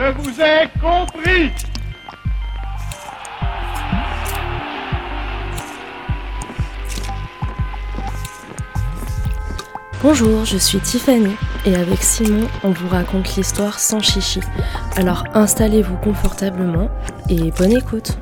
Je 0.00 0.12
vous 0.12 0.40
ai 0.40 0.68
compris 0.80 1.50
Bonjour, 10.00 10.44
je 10.44 10.56
suis 10.56 10.78
Tiffany 10.78 11.34
et 11.66 11.74
avec 11.74 12.00
Simon, 12.00 12.46
on 12.62 12.70
vous 12.70 12.86
raconte 12.86 13.34
l'histoire 13.34 13.80
sans 13.80 13.98
chichi. 13.98 14.38
Alors 14.94 15.24
installez-vous 15.34 15.96
confortablement 15.96 16.88
et 17.28 17.50
bonne 17.50 17.72
écoute. 17.72 18.16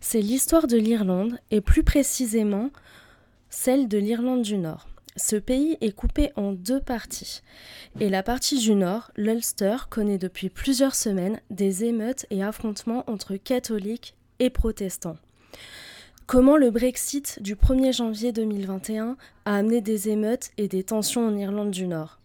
C'est 0.00 0.20
l'histoire 0.20 0.66
de 0.66 0.76
l'Irlande 0.76 1.38
et 1.50 1.62
plus 1.62 1.82
précisément 1.82 2.68
celle 3.48 3.88
de 3.88 3.96
l'Irlande 3.96 4.42
du 4.42 4.58
Nord. 4.58 4.87
Ce 5.18 5.34
pays 5.34 5.76
est 5.80 5.90
coupé 5.90 6.30
en 6.36 6.52
deux 6.52 6.80
parties. 6.80 7.42
Et 7.98 8.08
la 8.08 8.22
partie 8.22 8.58
du 8.58 8.76
Nord, 8.76 9.10
l'Ulster, 9.16 9.76
connaît 9.90 10.16
depuis 10.16 10.48
plusieurs 10.48 10.94
semaines 10.94 11.40
des 11.50 11.84
émeutes 11.84 12.24
et 12.30 12.44
affrontements 12.44 13.02
entre 13.10 13.34
catholiques 13.34 14.14
et 14.38 14.48
protestants. 14.48 15.16
Comment 16.26 16.56
le 16.56 16.70
Brexit 16.70 17.42
du 17.42 17.56
1er 17.56 17.96
janvier 17.96 18.30
2021 18.30 19.16
a 19.44 19.56
amené 19.56 19.80
des 19.80 20.08
émeutes 20.08 20.50
et 20.56 20.68
des 20.68 20.84
tensions 20.84 21.26
en 21.26 21.36
Irlande 21.36 21.72
du 21.72 21.88
Nord? 21.88 22.20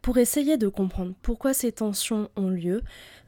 Pour 0.00 0.18
essayer 0.18 0.56
de 0.56 0.68
comprendre 0.68 1.14
pourquoi 1.22 1.54
ces 1.54 1.72
tensions 1.72 2.30
ont 2.36 2.50
lieu, 2.50 2.82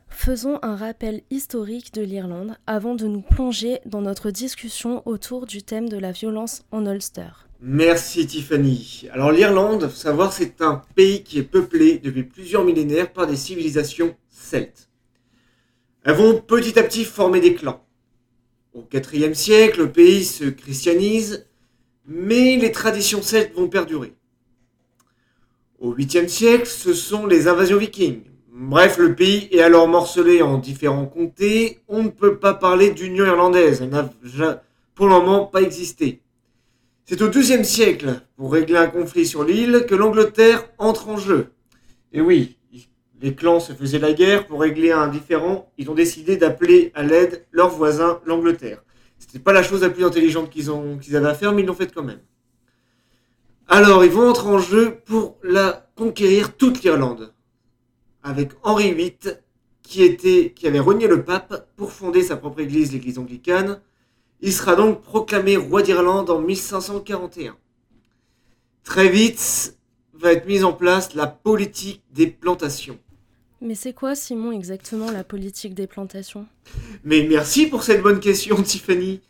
faisons 0.09 0.61
un 0.63 0.77
rappel 0.77 1.23
historique 1.31 1.93
de 1.95 2.03
l'Irlande 2.03 2.57
avant 2.69 2.95
de 2.95 3.09
nous 3.09 3.23
plonger 3.23 3.81
dans 3.87 4.03
notre 4.03 4.31
discussion 4.31 5.03
autour 5.05 5.47
du 5.47 5.65
thème 5.65 5.89
de 5.89 5.99
la 5.99 6.13
violence 6.13 6.63
en 6.71 6.87
Ulster. 6.87 7.50
Merci 7.63 8.27
Tiffany. 8.27 9.07
Alors 9.13 9.33
l'Irlande, 9.33 9.87
faut 9.87 9.95
savoir, 9.95 10.33
c'est 10.33 10.63
un 10.63 10.83
pays 10.95 11.23
qui 11.23 11.39
est 11.39 11.43
peuplé 11.43 11.99
depuis 11.99 12.23
plusieurs 12.23 12.65
millénaires 12.65 13.13
par 13.13 13.27
des 13.27 13.37
civilisations 13.37 14.17
celtes. 14.31 14.89
Elles 16.05 16.15
vont 16.15 16.41
petit 16.41 16.79
à 16.79 16.83
petit 16.83 17.05
former 17.05 17.41
des 17.41 17.55
clans. 17.55 17.85
Au 18.73 18.83
IVe 18.91 19.35
siècle, 19.35 19.81
le 19.81 19.93
pays 19.93 20.25
se 20.25 20.45
christianise, 20.45 21.47
mais 22.07 22.57
les 22.57 22.73
traditions 22.73 23.21
celtes 23.21 23.55
vont 23.55 23.69
perdurer. 23.69 24.15
Au 25.81 25.95
8e 25.95 26.29
siècle, 26.29 26.67
ce 26.67 26.95
sont 26.95 27.27
les 27.27 27.47
invasions 27.47 27.77
vikings. 27.77 28.23
Bref, 28.51 28.97
le 28.97 29.15
pays 29.15 29.49
est 29.51 29.61
alors 29.61 29.87
morcelé 29.87 30.41
en 30.41 30.57
différents 30.57 31.07
comtés. 31.07 31.81
On 31.89 32.05
ne 32.05 32.09
peut 32.09 32.39
pas 32.39 32.55
parler 32.55 32.91
d'union 32.91 33.27
irlandaise. 33.27 33.83
Elle 33.83 33.91
n'a 33.91 34.11
pour 34.95 35.09
le 35.09 35.13
moment 35.13 35.45
pas 35.45 35.61
existé. 35.61 36.23
C'est 37.13 37.23
au 37.23 37.29
XIIe 37.29 37.65
siècle, 37.65 38.21
pour 38.37 38.53
régler 38.53 38.77
un 38.77 38.87
conflit 38.87 39.27
sur 39.27 39.43
l'île, 39.43 39.85
que 39.89 39.97
l'Angleterre 39.97 40.69
entre 40.79 41.09
en 41.09 41.17
jeu. 41.17 41.49
Et 42.13 42.21
oui, 42.21 42.57
les 43.21 43.35
clans 43.35 43.59
se 43.59 43.73
faisaient 43.73 43.99
la 43.99 44.13
guerre 44.13 44.47
pour 44.47 44.61
régler 44.61 44.93
un 44.93 45.09
différend. 45.09 45.73
Ils 45.77 45.91
ont 45.91 45.95
décidé 45.95 46.37
d'appeler 46.37 46.93
à 46.95 47.03
l'aide 47.03 47.49
leur 47.51 47.71
voisin, 47.71 48.21
l'Angleterre. 48.27 48.85
C'était 49.19 49.41
pas 49.41 49.53
la 49.53 49.65
chose 49.65 49.83
la 49.83 49.91
plus 49.91 50.05
intelligente 50.05 50.51
qu'ils 50.51 50.71
avaient 51.17 51.27
à 51.27 51.35
faire, 51.35 51.53
mais 51.53 51.63
ils 51.63 51.67
l'ont 51.67 51.75
fait 51.75 51.93
quand 51.93 52.05
même. 52.05 52.21
Alors, 53.67 54.05
ils 54.05 54.13
vont 54.13 54.29
entrer 54.29 54.49
en 54.49 54.61
jeu 54.61 55.01
pour 55.05 55.37
la 55.43 55.91
conquérir 55.97 56.57
toute 56.57 56.85
l'Irlande. 56.85 57.35
Avec 58.23 58.53
Henri 58.63 58.95
VIII, 58.95 59.17
qui 59.83 60.55
avait 60.65 60.79
renié 60.79 61.09
le 61.09 61.25
pape 61.25 61.73
pour 61.75 61.91
fonder 61.91 62.23
sa 62.23 62.37
propre 62.37 62.61
église, 62.61 62.93
l'église 62.93 63.19
anglicane. 63.19 63.81
Il 64.43 64.53
sera 64.53 64.75
donc 64.75 65.03
proclamé 65.03 65.57
roi 65.57 65.83
d'Irlande 65.83 66.31
en 66.31 66.41
1541. 66.41 67.57
Très 68.85 69.09
vite 69.09 69.77
va 70.15 70.33
être 70.33 70.47
mise 70.47 70.65
en 70.65 70.73
place 70.73 71.15
la 71.15 71.27
politique 71.27 72.03
des 72.13 72.27
plantations. 72.27 72.99
Mais 73.61 73.75
c'est 73.75 73.93
quoi, 73.93 74.15
Simon, 74.15 74.53
exactement 74.53 75.11
la 75.11 75.25
politique 75.25 75.75
des 75.75 75.87
plantations? 75.87 76.47
Mais 77.05 77.27
merci 77.29 77.67
pour 77.67 77.83
cette 77.83 78.03
bonne 78.03 78.21
question, 78.21 78.63
Tiffany. 78.63 79.21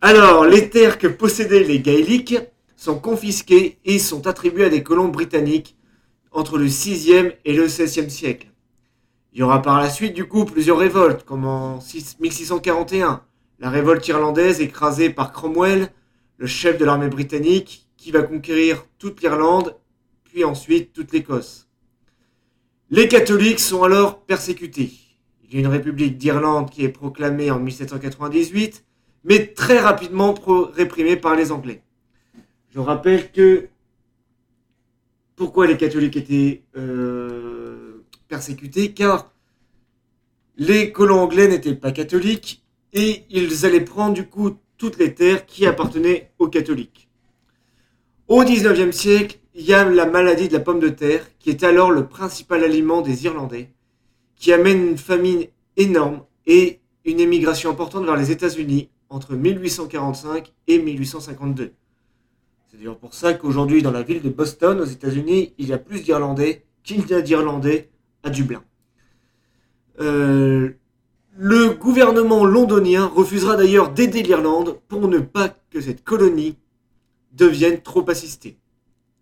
Alors, 0.00 0.46
les 0.46 0.70
terres 0.70 0.98
que 0.98 1.06
possédaient 1.06 1.64
les 1.64 1.80
Gaéliques 1.80 2.38
sont 2.76 2.98
confisquées 2.98 3.78
et 3.84 3.98
sont 3.98 4.26
attribuées 4.26 4.64
à 4.64 4.70
des 4.70 4.82
colons 4.82 5.08
britanniques 5.08 5.76
entre 6.32 6.56
le 6.56 6.66
6e 6.66 7.34
et 7.44 7.52
le 7.52 7.66
16e 7.68 8.08
siècle. 8.08 8.48
Il 9.34 9.40
y 9.40 9.42
aura 9.42 9.60
par 9.60 9.80
la 9.80 9.90
suite, 9.90 10.14
du 10.14 10.26
coup, 10.26 10.44
plusieurs 10.46 10.78
révoltes, 10.78 11.24
comme 11.24 11.44
en 11.44 11.80
1641, 12.20 13.22
la 13.64 13.70
révolte 13.70 14.06
irlandaise 14.08 14.60
écrasée 14.60 15.08
par 15.08 15.32
Cromwell, 15.32 15.88
le 16.36 16.46
chef 16.46 16.76
de 16.76 16.84
l'armée 16.84 17.08
britannique, 17.08 17.88
qui 17.96 18.10
va 18.10 18.20
conquérir 18.20 18.84
toute 18.98 19.22
l'Irlande, 19.22 19.74
puis 20.24 20.44
ensuite 20.44 20.92
toute 20.92 21.12
l'Écosse. 21.12 21.66
Les 22.90 23.08
catholiques 23.08 23.60
sont 23.60 23.82
alors 23.82 24.20
persécutés. 24.20 24.92
Il 25.44 25.54
y 25.54 25.56
a 25.56 25.60
une 25.60 25.68
république 25.68 26.18
d'Irlande 26.18 26.68
qui 26.68 26.84
est 26.84 26.90
proclamée 26.90 27.50
en 27.50 27.58
1798, 27.58 28.84
mais 29.24 29.46
très 29.46 29.78
rapidement 29.78 30.34
réprimée 30.74 31.16
par 31.16 31.34
les 31.34 31.50
Anglais. 31.50 31.82
Je 32.68 32.80
rappelle 32.80 33.32
que 33.32 33.68
pourquoi 35.36 35.66
les 35.66 35.78
catholiques 35.78 36.18
étaient 36.18 36.64
euh, 36.76 38.04
persécutés 38.28 38.92
Car 38.92 39.32
les 40.58 40.92
colons 40.92 41.20
anglais 41.20 41.48
n'étaient 41.48 41.74
pas 41.74 41.92
catholiques 41.92 42.63
et 42.94 43.24
ils 43.28 43.66
allaient 43.66 43.80
prendre 43.80 44.14
du 44.14 44.26
coup 44.26 44.56
toutes 44.78 44.98
les 44.98 45.14
terres 45.14 45.44
qui 45.46 45.66
appartenaient 45.66 46.30
aux 46.38 46.48
catholiques. 46.48 47.08
Au 48.28 48.42
XIXe 48.42 48.96
siècle, 48.96 49.38
il 49.54 49.64
y 49.64 49.74
a 49.74 49.84
la 49.84 50.06
maladie 50.06 50.48
de 50.48 50.54
la 50.54 50.60
pomme 50.60 50.80
de 50.80 50.88
terre, 50.88 51.26
qui 51.38 51.50
est 51.50 51.62
alors 51.62 51.90
le 51.90 52.06
principal 52.06 52.64
aliment 52.64 53.02
des 53.02 53.24
Irlandais, 53.24 53.70
qui 54.36 54.52
amène 54.52 54.88
une 54.88 54.98
famine 54.98 55.44
énorme 55.76 56.22
et 56.46 56.80
une 57.04 57.20
émigration 57.20 57.70
importante 57.70 58.04
vers 58.04 58.16
les 58.16 58.30
États-Unis 58.30 58.88
entre 59.10 59.34
1845 59.34 60.52
et 60.66 60.78
1852. 60.78 61.72
C'est 62.70 62.78
d'ailleurs 62.78 62.98
pour 62.98 63.14
ça 63.14 63.34
qu'aujourd'hui, 63.34 63.82
dans 63.82 63.92
la 63.92 64.02
ville 64.02 64.22
de 64.22 64.30
Boston, 64.30 64.80
aux 64.80 64.84
États-Unis, 64.84 65.52
il 65.58 65.68
y 65.68 65.72
a 65.72 65.78
plus 65.78 66.02
d'Irlandais 66.02 66.64
qu'il 66.82 67.04
n'y 67.04 67.12
a 67.12 67.22
d'Irlandais 67.22 67.90
à 68.22 68.30
Dublin. 68.30 68.64
Euh, 70.00 70.70
le 71.36 71.70
gouvernement 71.70 72.44
londonien 72.44 73.06
refusera 73.06 73.56
d'ailleurs 73.56 73.90
d'aider 73.90 74.22
l'Irlande 74.22 74.78
pour 74.86 75.08
ne 75.08 75.18
pas 75.18 75.48
que 75.70 75.80
cette 75.80 76.04
colonie 76.04 76.56
devienne 77.32 77.82
trop 77.82 78.08
assistée. 78.08 78.58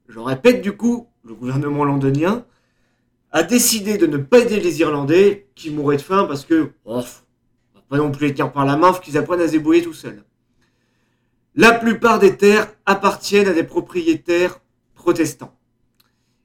Je 0.08 0.18
répète 0.18 0.60
du 0.60 0.76
coup, 0.76 1.08
le 1.24 1.34
gouvernement 1.34 1.84
londonien 1.84 2.44
a 3.30 3.42
décidé 3.42 3.96
de 3.96 4.06
ne 4.06 4.18
pas 4.18 4.40
aider 4.40 4.60
les 4.60 4.80
Irlandais 4.80 5.48
qui 5.54 5.70
mouraient 5.70 5.96
de 5.96 6.02
faim 6.02 6.26
parce 6.28 6.44
que, 6.44 6.72
oh, 6.84 7.00
on 7.74 7.78
va 7.78 7.84
pas 7.88 7.96
non 7.96 8.10
plus 8.10 8.26
les 8.26 8.34
tenir 8.34 8.52
par 8.52 8.66
la 8.66 8.76
main, 8.76 8.92
faut 8.92 9.00
qu'ils 9.00 9.16
apprennent 9.16 9.40
à 9.40 9.46
se 9.46 9.52
débrouiller 9.52 9.80
tout 9.80 9.94
seuls. 9.94 10.22
La 11.54 11.72
plupart 11.72 12.18
des 12.18 12.36
terres 12.36 12.70
appartiennent 12.84 13.48
à 13.48 13.54
des 13.54 13.64
propriétaires 13.64 14.60
protestants. 14.94 15.56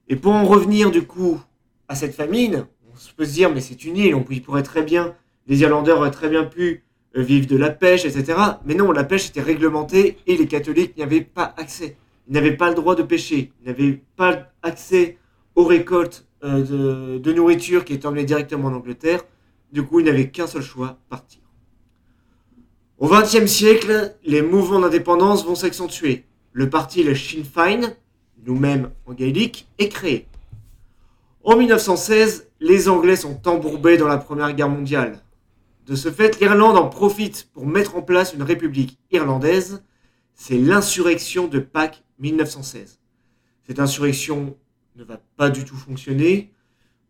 Et 0.07 0.15
pour 0.15 0.31
en 0.31 0.45
revenir 0.45 0.91
du 0.91 1.05
coup 1.05 1.41
à 1.89 1.95
cette 1.95 2.15
famine, 2.15 2.67
on 2.85 3.15
peut 3.17 3.25
se 3.25 3.33
dire 3.33 3.53
mais 3.53 3.59
c'est 3.59 3.83
une 3.83 3.97
île, 3.97 4.15
on 4.15 4.23
pourrait 4.23 4.63
très 4.63 4.83
bien, 4.83 5.13
les 5.47 5.61
Irlandais 5.61 5.91
auraient 5.91 6.11
très 6.11 6.29
bien 6.29 6.43
pu 6.43 6.83
euh, 7.15 7.21
vivre 7.21 7.47
de 7.47 7.57
la 7.57 7.69
pêche, 7.69 8.05
etc. 8.05 8.37
Mais 8.65 8.75
non, 8.75 8.91
la 8.91 9.03
pêche 9.03 9.29
était 9.29 9.41
réglementée 9.41 10.17
et 10.27 10.37
les 10.37 10.47
catholiques 10.47 10.97
n'y 10.97 11.03
avaient 11.03 11.21
pas 11.21 11.53
accès. 11.57 11.97
Ils 12.27 12.33
n'avaient 12.33 12.57
pas 12.57 12.69
le 12.69 12.75
droit 12.75 12.95
de 12.95 13.03
pêcher, 13.03 13.51
ils 13.61 13.67
n'avaient 13.67 14.01
pas 14.15 14.51
accès 14.61 15.17
aux 15.55 15.65
récoltes 15.65 16.27
euh, 16.43 17.17
de, 17.19 17.33
nourriture 17.33 17.85
qui 17.85 17.93
étaient 17.93 18.05
emmenées 18.05 18.25
directement 18.25 18.67
en 18.67 18.73
Angleterre. 18.73 19.21
Du 19.71 19.83
coup, 19.83 19.99
ils 20.01 20.05
n'avaient 20.05 20.29
qu'un 20.29 20.47
seul 20.47 20.61
choix, 20.61 20.97
partir. 21.09 21.41
Au 22.99 23.07
XXe 23.07 23.45
siècle, 23.45 24.15
les 24.23 24.41
mouvements 24.41 24.79
d'indépendance 24.79 25.45
vont 25.45 25.55
s'accentuer. 25.55 26.25
Le 26.51 26.69
parti, 26.69 27.03
le 27.03 27.15
Sinn 27.15 27.43
Féin, 27.43 27.93
nous-mêmes 28.45 28.91
en 29.05 29.13
gaélique, 29.13 29.67
est 29.77 29.89
créé. 29.89 30.27
En 31.43 31.55
1916, 31.55 32.49
les 32.59 32.89
Anglais 32.89 33.15
sont 33.15 33.47
embourbés 33.47 33.97
dans 33.97 34.07
la 34.07 34.17
Première 34.17 34.53
Guerre 34.53 34.69
mondiale. 34.69 35.21
De 35.87 35.95
ce 35.95 36.11
fait, 36.11 36.39
l'Irlande 36.41 36.75
en 36.75 36.89
profite 36.89 37.49
pour 37.53 37.65
mettre 37.65 37.95
en 37.95 38.01
place 38.01 38.33
une 38.33 38.43
république 38.43 38.99
irlandaise. 39.11 39.83
C'est 40.33 40.57
l'insurrection 40.57 41.47
de 41.47 41.59
Pâques 41.59 42.03
1916. 42.19 42.99
Cette 43.65 43.79
insurrection 43.79 44.57
ne 44.97 45.05
va 45.05 45.21
pas 45.37 45.49
du 45.49 45.63
tout 45.63 45.77
fonctionner. 45.77 46.51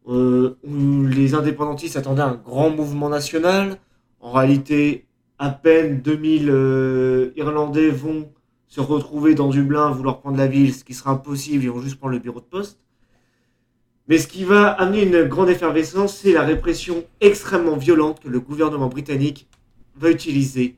Euh, 0.07 0.57
les 0.63 1.33
indépendantistes 1.33 1.97
attendaient 1.97 2.21
un 2.21 2.35
grand 2.35 2.69
mouvement 2.69 3.09
national. 3.09 3.79
En 4.19 4.31
réalité, 4.31 5.07
à 5.39 5.49
peine 5.49 6.01
2000 6.01 6.49
euh, 6.51 7.31
Irlandais 7.35 7.89
vont 7.89 8.29
se 8.67 8.79
retrouver 8.79 9.33
dans 9.33 9.49
Dublin, 9.49 9.89
vouloir 9.89 10.19
prendre 10.19 10.37
la 10.37 10.47
ville, 10.47 10.73
ce 10.73 10.83
qui 10.83 10.93
sera 10.93 11.11
impossible, 11.11 11.63
ils 11.63 11.71
vont 11.71 11.81
juste 11.81 11.97
prendre 11.97 12.13
le 12.13 12.19
bureau 12.19 12.41
de 12.41 12.45
poste. 12.45 12.79
Mais 14.07 14.17
ce 14.17 14.27
qui 14.27 14.45
va 14.45 14.69
amener 14.69 15.03
une 15.03 15.23
grande 15.25 15.49
effervescence, 15.49 16.17
c'est 16.17 16.31
la 16.31 16.43
répression 16.43 17.03
extrêmement 17.19 17.75
violente 17.75 18.21
que 18.21 18.29
le 18.29 18.39
gouvernement 18.39 18.87
britannique 18.87 19.47
va 19.97 20.09
utiliser, 20.09 20.75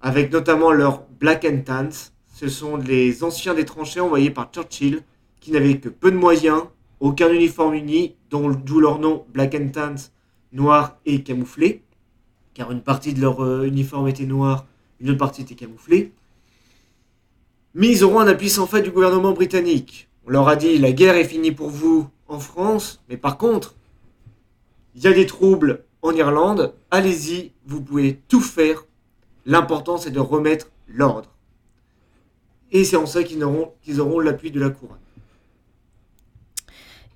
avec 0.00 0.32
notamment 0.32 0.70
leur 0.70 1.04
Black 1.18 1.44
and 1.44 1.62
Tans, 1.64 2.12
ce 2.34 2.48
sont 2.48 2.76
les 2.76 3.24
anciens 3.24 3.54
des 3.54 3.64
envoyés 4.00 4.30
par 4.30 4.50
Churchill 4.52 5.02
qui 5.40 5.50
n'avaient 5.50 5.78
que 5.78 5.88
peu 5.88 6.10
de 6.10 6.16
moyens, 6.16 6.62
aucun 7.00 7.32
uniforme 7.32 7.74
uni, 7.74 8.14
d'où 8.30 8.80
leur 8.80 8.98
nom 9.00 9.24
Black 9.32 9.54
and 9.54 9.68
Tans, 9.72 10.10
noir 10.52 10.98
et 11.04 11.22
camouflé, 11.22 11.82
car 12.54 12.70
une 12.70 12.82
partie 12.82 13.12
de 13.12 13.20
leur 13.20 13.42
euh, 13.42 13.64
uniforme 13.64 14.08
était 14.08 14.26
noir, 14.26 14.66
une 15.00 15.10
autre 15.10 15.18
partie 15.18 15.42
était 15.42 15.54
camouflée. 15.54 16.12
Mais 17.74 17.88
ils 17.88 18.04
auront 18.04 18.20
un 18.20 18.28
appui 18.28 18.50
sans 18.50 18.66
fait 18.66 18.82
du 18.82 18.90
gouvernement 18.90 19.32
britannique. 19.32 20.08
On 20.26 20.30
leur 20.30 20.48
a 20.48 20.56
dit 20.56 20.78
la 20.78 20.92
guerre 20.92 21.16
est 21.16 21.24
finie 21.24 21.52
pour 21.52 21.70
vous 21.70 22.08
en 22.32 22.40
France, 22.40 23.02
mais 23.08 23.16
par 23.16 23.36
contre, 23.36 23.74
il 24.94 25.02
y 25.02 25.06
a 25.06 25.12
des 25.12 25.26
troubles 25.26 25.84
en 26.00 26.12
Irlande, 26.12 26.74
allez-y, 26.90 27.52
vous 27.66 27.80
pouvez 27.80 28.20
tout 28.28 28.40
faire. 28.40 28.84
L'important 29.44 29.98
c'est 29.98 30.10
de 30.10 30.20
remettre 30.20 30.70
l'ordre. 30.88 31.30
Et 32.70 32.84
c'est 32.84 32.96
en 32.96 33.06
ça 33.06 33.22
qu'ils 33.22 33.44
auront, 33.44 33.72
qu'ils 33.82 34.00
auront 34.00 34.18
l'appui 34.18 34.50
de 34.50 34.60
la 34.60 34.70
couronne. 34.70 34.98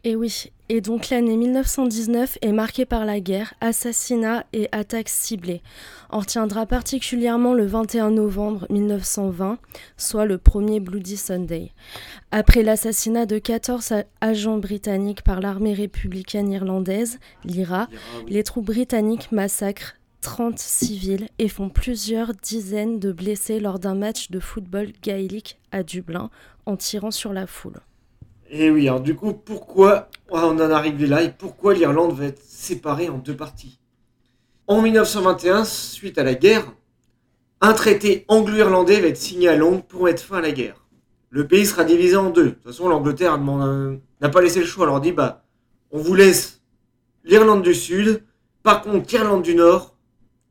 Et 0.08 0.14
oui, 0.14 0.53
et 0.69 0.81
donc 0.81 1.11
l'année 1.11 1.37
1919 1.37 2.38
est 2.41 2.53
marquée 2.53 2.87
par 2.87 3.05
la 3.05 3.19
guerre, 3.19 3.55
assassinats 3.61 4.47
et 4.53 4.69
attaques 4.70 5.08
ciblées. 5.08 5.62
On 6.11 6.20
retiendra 6.20 6.64
particulièrement 6.64 7.55
le 7.55 7.67
21 7.67 8.12
novembre 8.12 8.69
1920, 8.70 9.58
soit 9.97 10.25
le 10.25 10.38
premier 10.38 10.79
Bloody 10.79 11.17
Sunday. 11.17 11.73
Après 12.31 12.62
l'assassinat 12.62 13.26
de 13.26 13.38
14 13.41 13.94
agents 14.20 14.58
britanniques 14.58 15.23
par 15.23 15.41
l'armée 15.41 15.75
républicaine 15.75 16.53
irlandaise, 16.53 17.19
l'IRA, 17.43 17.88
les 18.29 18.44
troupes 18.44 18.67
britanniques 18.67 19.32
massacrent 19.32 19.97
30 20.20 20.56
civils 20.56 21.29
et 21.41 21.49
font 21.49 21.69
plusieurs 21.69 22.32
dizaines 22.32 23.00
de 23.00 23.11
blessés 23.11 23.58
lors 23.58 23.81
d'un 23.81 23.97
match 23.97 24.31
de 24.31 24.38
football 24.38 24.93
gaélique 25.03 25.58
à 25.73 25.82
Dublin 25.82 26.31
en 26.64 26.76
tirant 26.76 27.11
sur 27.11 27.32
la 27.32 27.49
foule. 27.49 27.81
Et 28.50 28.70
oui, 28.70 28.88
alors 28.88 29.00
du 29.00 29.14
coup, 29.14 29.32
pourquoi 29.32 30.08
on 30.31 30.38
en 30.38 30.70
arrive 30.70 31.04
là 31.04 31.22
et 31.22 31.31
pourquoi 31.31 31.75
l'Irlande 31.75 32.16
va 32.16 32.26
être 32.26 32.43
séparée 32.43 33.08
en 33.08 33.19
deux 33.19 33.37
parties? 33.37 33.78
En 34.66 34.82
1921, 34.82 35.64
suite 35.64 36.19
à 36.19 36.25
la 36.25 36.34
guerre, 36.34 36.72
un 37.60 37.72
traité 37.72 38.25
anglo-irlandais 38.28 39.00
va 39.00 39.08
être 39.08 39.16
signé 39.16 39.48
à 39.48 39.56
Londres 39.56 39.82
pour 39.82 40.04
mettre 40.04 40.22
fin 40.22 40.38
à 40.38 40.40
la 40.40 40.52
guerre. 40.52 40.84
Le 41.31 41.46
pays 41.46 41.66
sera 41.66 41.84
divisé 41.84 42.16
en 42.16 42.31
deux. 42.31 42.44
De 42.44 42.50
toute 42.50 42.62
façon, 42.62 42.88
l'Angleterre 42.88 43.38
n'a 43.38 44.28
pas 44.28 44.40
laissé 44.40 44.60
le 44.60 44.66
choix. 44.66 44.87
Elle 44.87 44.90
leur 44.90 45.00
dit, 45.00 45.12
bah, 45.12 45.44
on 45.90 45.98
vous 45.98 46.14
laisse 46.14 46.62
l'Irlande 47.25 47.62
du 47.62 47.75
Sud. 47.75 48.25
Par 48.62 48.82
contre, 48.82 49.06
l'Irlande 49.12 49.43
du 49.43 49.54
Nord, 49.54 49.96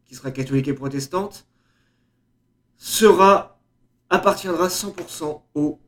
qui 0.06 0.16
sera 0.16 0.32
catholique 0.32 0.68
et 0.68 0.74
protestante, 0.74 1.48
appartiendra 4.10 4.68
100% 4.68 5.42
au 5.56 5.80
euh, 5.80 5.85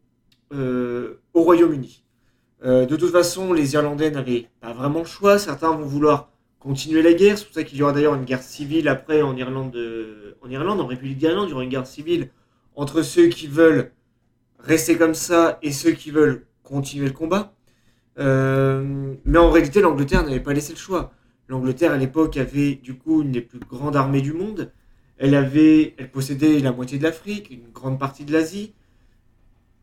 au 0.52 1.42
Royaume-Uni. 1.42 2.04
Euh, 2.64 2.86
de 2.86 2.96
toute 2.96 3.12
façon, 3.12 3.54
les 3.54 3.74
Irlandais 3.74 4.10
n'avaient 4.10 4.48
pas 4.62 4.74
vraiment 4.74 5.00
le 5.00 5.06
choix. 5.06 5.38
Certains 5.38 5.72
vont 5.72 5.86
vouloir 5.86 6.32
continuer 6.60 7.02
la 7.02 7.14
guerre. 7.14 7.38
C'est 7.38 7.46
pour 7.46 7.54
ça 7.54 7.64
qu'il 7.64 7.78
y 7.78 7.84
aura 7.84 7.94
d'ailleurs 7.94 8.16
une 8.16 8.26
guerre 8.26 8.42
civile 8.42 8.88
après 8.88 9.22
en 9.22 9.36
Irlande, 9.36 9.76
euh, 9.76 10.36
en 10.42 10.50
Irlande, 10.50 10.82
en 10.82 10.88
République 10.88 11.18
d'Irlande, 11.18 11.48
il 11.48 11.52
y 11.52 11.54
aura 11.54 11.64
une 11.64 11.70
guerre 11.70 11.88
civile 11.88 12.30
entre 12.76 13.02
ceux 13.02 13.28
qui 13.28 13.48
veulent 13.48 13.92
rester 14.60 14.98
comme 14.98 15.14
ça 15.14 15.60
et 15.62 15.72
ceux 15.72 15.92
qui 15.92 16.12
veulent 16.12 16.46
continuer 16.64 17.08
le 17.08 17.14
combat. 17.14 17.54
mais 18.18 19.38
en 19.38 19.52
réalité, 19.52 19.82
l'Angleterre 19.82 20.24
n'avait 20.24 20.40
pas 20.40 20.54
laissé 20.54 20.74
le 20.74 20.80
choix. 20.80 21.12
L'Angleterre 21.48 21.92
à 21.94 21.98
l'époque 21.98 22.38
avait 22.38 22.76
du 22.76 22.98
coup 22.98 23.22
une 23.22 23.32
des 23.32 23.42
plus 23.42 23.60
grandes 23.60 23.96
armées 23.96 24.22
du 24.22 24.34
monde. 24.34 24.72
Elle 25.18 25.34
avait, 25.36 25.96
elle 25.98 26.12
possédait 26.12 26.60
la 26.60 26.72
moitié 26.72 26.98
de 26.98 27.04
l'Afrique, 27.04 27.50
une 27.50 27.72
grande 27.72 28.00
partie 28.00 28.26
de 28.26 28.34
l'Asie. 28.34 28.74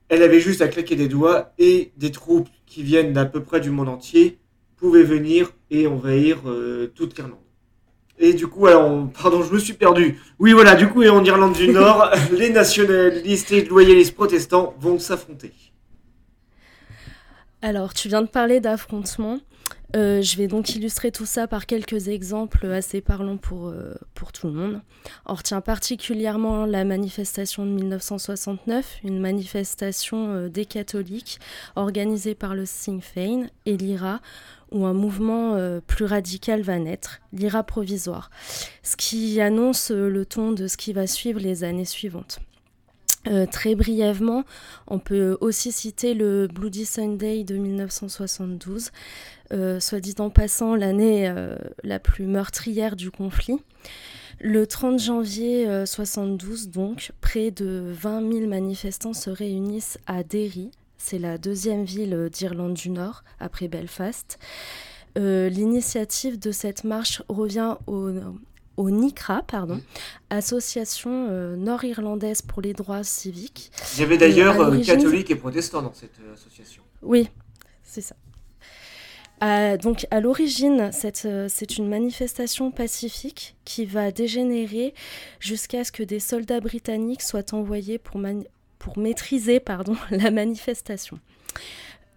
Elle 0.08 0.22
avait 0.22 0.40
juste 0.40 0.60
à 0.60 0.68
claquer 0.68 0.96
des 0.96 1.08
doigts 1.08 1.52
et 1.58 1.92
des 1.96 2.10
troupes 2.10 2.48
qui 2.66 2.82
viennent 2.82 3.12
d'à 3.12 3.24
peu 3.24 3.42
près 3.42 3.60
du 3.60 3.70
monde 3.70 3.88
entier 3.88 4.38
pouvaient 4.76 5.02
venir 5.02 5.52
et 5.70 5.86
envahir 5.86 6.42
euh, 6.46 6.92
toute 6.94 7.16
l'Irlande. 7.16 7.38
Et 8.18 8.32
du 8.32 8.46
coup, 8.46 8.66
alors, 8.66 9.08
pardon, 9.20 9.42
je 9.42 9.52
me 9.52 9.58
suis 9.58 9.72
perdu. 9.72 10.20
Oui, 10.38 10.52
voilà, 10.52 10.74
du 10.74 10.88
coup, 10.88 11.02
et 11.02 11.08
en 11.08 11.24
Irlande 11.24 11.54
du 11.54 11.68
Nord, 11.68 12.10
les 12.32 12.50
nationalistes 12.50 13.50
et 13.52 13.62
les 13.62 13.68
loyalistes 13.68 14.14
protestants 14.14 14.74
vont 14.78 14.98
s'affronter. 14.98 15.52
Alors, 17.62 17.94
tu 17.94 18.08
viens 18.08 18.22
de 18.22 18.28
parler 18.28 18.60
d'affrontement. 18.60 19.40
Euh, 19.94 20.22
je 20.22 20.36
vais 20.36 20.48
donc 20.48 20.74
illustrer 20.74 21.12
tout 21.12 21.26
ça 21.26 21.46
par 21.46 21.66
quelques 21.66 22.08
exemples 22.08 22.66
assez 22.66 23.00
parlants 23.00 23.36
pour, 23.36 23.68
euh, 23.68 23.94
pour 24.14 24.32
tout 24.32 24.48
le 24.48 24.52
monde. 24.52 24.80
On 25.26 25.34
retient 25.34 25.60
particulièrement 25.60 26.66
la 26.66 26.84
manifestation 26.84 27.64
de 27.64 27.70
1969, 27.70 28.98
une 29.04 29.20
manifestation 29.20 30.34
euh, 30.34 30.48
des 30.48 30.66
catholiques 30.66 31.38
organisée 31.76 32.34
par 32.34 32.54
le 32.54 32.66
Sinn 32.66 33.00
Féin 33.00 33.46
et 33.66 33.76
l'IRA, 33.76 34.20
où 34.72 34.84
un 34.86 34.94
mouvement 34.94 35.56
plus 35.86 36.04
radical 36.04 36.62
va 36.62 36.80
naître, 36.80 37.20
l'IRA 37.32 37.62
provisoire, 37.62 38.30
ce 38.82 38.96
qui 38.96 39.40
annonce 39.40 39.92
le 39.92 40.26
ton 40.26 40.50
de 40.50 40.66
ce 40.66 40.76
qui 40.76 40.92
va 40.92 41.06
suivre 41.06 41.38
les 41.38 41.62
années 41.62 41.84
suivantes. 41.84 42.40
très 43.52 43.76
brièvement, 43.76 44.42
on 44.88 44.98
peut 44.98 45.38
aussi 45.40 45.70
citer 45.70 46.14
le 46.14 46.48
Bloody 46.48 46.86
Sunday 46.86 47.44
de 47.44 47.56
1972, 47.56 48.90
euh, 49.52 49.78
soit 49.78 50.00
dit 50.00 50.14
en 50.18 50.30
passant 50.30 50.74
l'année 50.74 51.28
euh, 51.28 51.56
la 51.82 51.98
plus 51.98 52.26
meurtrière 52.26 52.96
du 52.96 53.10
conflit. 53.10 53.58
Le 54.40 54.66
30 54.66 54.98
janvier 54.98 55.64
1972, 55.64 56.66
euh, 56.66 56.70
donc, 56.70 57.12
près 57.20 57.50
de 57.50 57.92
20 57.92 58.32
000 58.32 58.46
manifestants 58.48 59.12
se 59.12 59.30
réunissent 59.30 59.98
à 60.06 60.22
Derry, 60.22 60.70
c'est 60.96 61.18
la 61.18 61.38
deuxième 61.38 61.84
ville 61.84 62.30
d'Irlande 62.32 62.74
du 62.74 62.90
Nord, 62.90 63.22
après 63.38 63.68
Belfast. 63.68 64.38
L'initiative 65.16 66.40
de 66.40 66.50
cette 66.50 66.82
marche 66.82 67.22
revient 67.28 67.76
au, 67.86 68.10
au 68.76 68.90
NICRA, 68.90 69.42
pardon, 69.46 69.80
Association 70.30 71.28
nord-irlandaise 71.56 72.42
pour 72.42 72.62
les 72.62 72.72
droits 72.72 73.04
civiques. 73.04 73.70
Il 73.94 74.00
y 74.00 74.02
avait 74.02 74.18
d'ailleurs 74.18 74.56
catholiques 74.84 75.30
et 75.30 75.36
protestants 75.36 75.82
dans 75.82 75.92
cette 75.92 76.18
association. 76.34 76.82
Oui, 77.02 77.28
c'est 77.84 78.00
ça. 78.00 78.16
Euh, 79.44 79.76
donc 79.76 80.06
à 80.10 80.20
l'origine, 80.20 80.90
euh, 81.24 81.46
c'est 81.48 81.78
une 81.78 81.88
manifestation 81.88 82.70
pacifique 82.70 83.56
qui 83.64 83.84
va 83.84 84.10
dégénérer 84.10 84.94
jusqu'à 85.38 85.84
ce 85.84 85.92
que 85.92 86.02
des 86.02 86.20
soldats 86.20 86.60
britanniques 86.60 87.22
soient 87.22 87.52
envoyés 87.52 87.98
pour, 87.98 88.18
maîtriser 88.96 89.62
la 90.10 90.30
manifestation. 90.30 91.18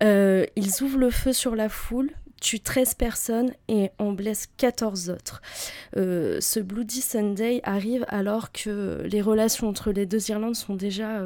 Euh, 0.04 0.46
ils 0.56 0.84
ouvrent 0.84 1.00
le 1.00 1.10
feu 1.10 1.34
sur 1.34 1.56
la 1.56 1.70
foule, 1.70 2.12
tuent 2.40 2.60
13 2.60 2.94
personnes 2.94 3.52
et 3.68 3.90
en 3.98 4.12
blessent 4.12 4.48
14 4.58 5.10
autres. 5.10 5.42
ce 5.96 6.60
Bloody 6.60 7.02
Sunday 7.02 7.62
arrive 7.64 8.06
alors 8.10 8.52
que 8.52 9.02
les 9.06 9.22
relations 9.22 9.68
entre 9.68 9.92
les 9.92 10.06
deux 10.06 10.30
Irlandes 10.30 10.56
sont 10.56 10.76
déjà 10.76 11.24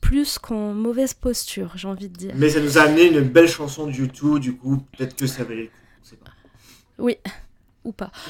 plus 0.00 0.38
qu'en 0.38 0.72
mauvaise 0.72 1.14
posture, 1.14 1.72
j'ai 1.76 1.88
envie 1.88 2.08
de 2.08 2.16
dire. 2.16 2.32
Mais 2.36 2.50
ça 2.50 2.60
nous 2.60 2.78
a 2.78 2.82
amené 2.82 3.08
une 3.08 3.20
belle 3.20 3.48
chanson 3.48 3.86
de 3.86 3.92
YouTube, 3.92 4.38
du 4.38 4.56
coup, 4.56 4.78
peut-être 4.96 5.16
que 5.16 5.26
ça 5.26 5.44
valait 5.44 5.62
le 5.62 5.68
coup. 5.68 5.72
Oui, 6.98 7.16
ou 7.84 7.92
pas. 7.92 8.10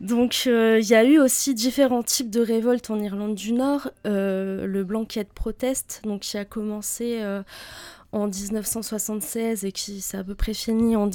Donc 0.00 0.44
euh, 0.46 0.78
il 0.80 0.88
y 0.88 0.94
a 0.94 1.04
eu 1.04 1.18
aussi 1.18 1.54
différents 1.54 2.02
types 2.02 2.30
de 2.30 2.40
révoltes 2.40 2.90
en 2.90 2.98
Irlande 2.98 3.34
du 3.34 3.52
Nord. 3.52 3.90
Euh, 4.06 4.66
le 4.66 4.82
Blanket 4.82 5.30
Protest, 5.32 6.00
donc 6.04 6.22
qui 6.22 6.38
a 6.38 6.46
commencé 6.46 7.18
euh, 7.20 7.42
en 8.12 8.26
1976 8.26 9.66
et 9.66 9.72
qui 9.72 10.00
s'est 10.00 10.16
à 10.16 10.24
peu 10.24 10.34
près 10.34 10.54
fini 10.54 10.96
en 10.96 11.06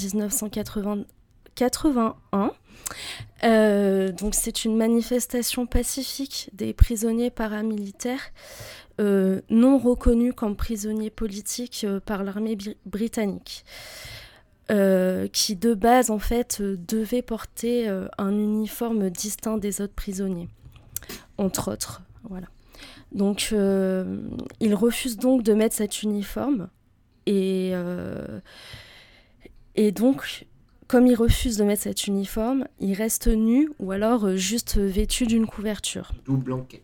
1981. 1.60 2.52
Euh, 3.44 4.12
donc 4.12 4.36
c'est 4.36 4.66
une 4.66 4.76
manifestation 4.76 5.66
pacifique 5.66 6.50
des 6.54 6.74
prisonniers 6.74 7.30
paramilitaires 7.30 8.32
euh, 9.02 9.42
non 9.50 9.78
reconnus 9.78 10.34
comme 10.36 10.56
prisonniers 10.56 11.10
politiques 11.10 11.84
euh, 11.84 12.00
par 12.00 12.24
l'armée 12.24 12.58
britannique. 12.86 13.66
qui 14.70 15.56
de 15.56 15.74
base 15.74 16.10
en 16.10 16.20
fait 16.20 16.62
devait 16.62 17.22
porter 17.22 17.88
un 18.18 18.32
uniforme 18.32 19.12
distinct 19.12 19.60
des 19.60 19.80
autres 19.80 19.94
prisonniers, 19.94 20.50
entre 21.38 21.72
autres. 21.72 22.02
Voilà. 22.24 22.48
Donc 23.12 23.54
ils 24.60 24.76
refusent 24.76 25.18
donc 25.18 25.44
de 25.44 25.54
mettre 25.54 25.76
cet 25.76 26.02
uniforme 26.02 26.70
et, 27.28 27.74
et 29.76 29.92
donc 29.92 30.48
comme 30.88 31.08
ils 31.08 31.16
refusent 31.16 31.58
de 31.58 31.64
mettre 31.64 31.84
cet 31.84 32.08
uniforme, 32.08 32.68
ils 32.80 32.94
restent 32.94 33.28
nus 33.28 33.70
ou 33.80 33.92
alors 33.92 34.26
euh, 34.26 34.36
juste 34.36 34.78
vêtus 34.78 35.26
d'une 35.26 35.48
couverture. 35.48 36.12
Double 36.26 36.44
blanquette. 36.44 36.84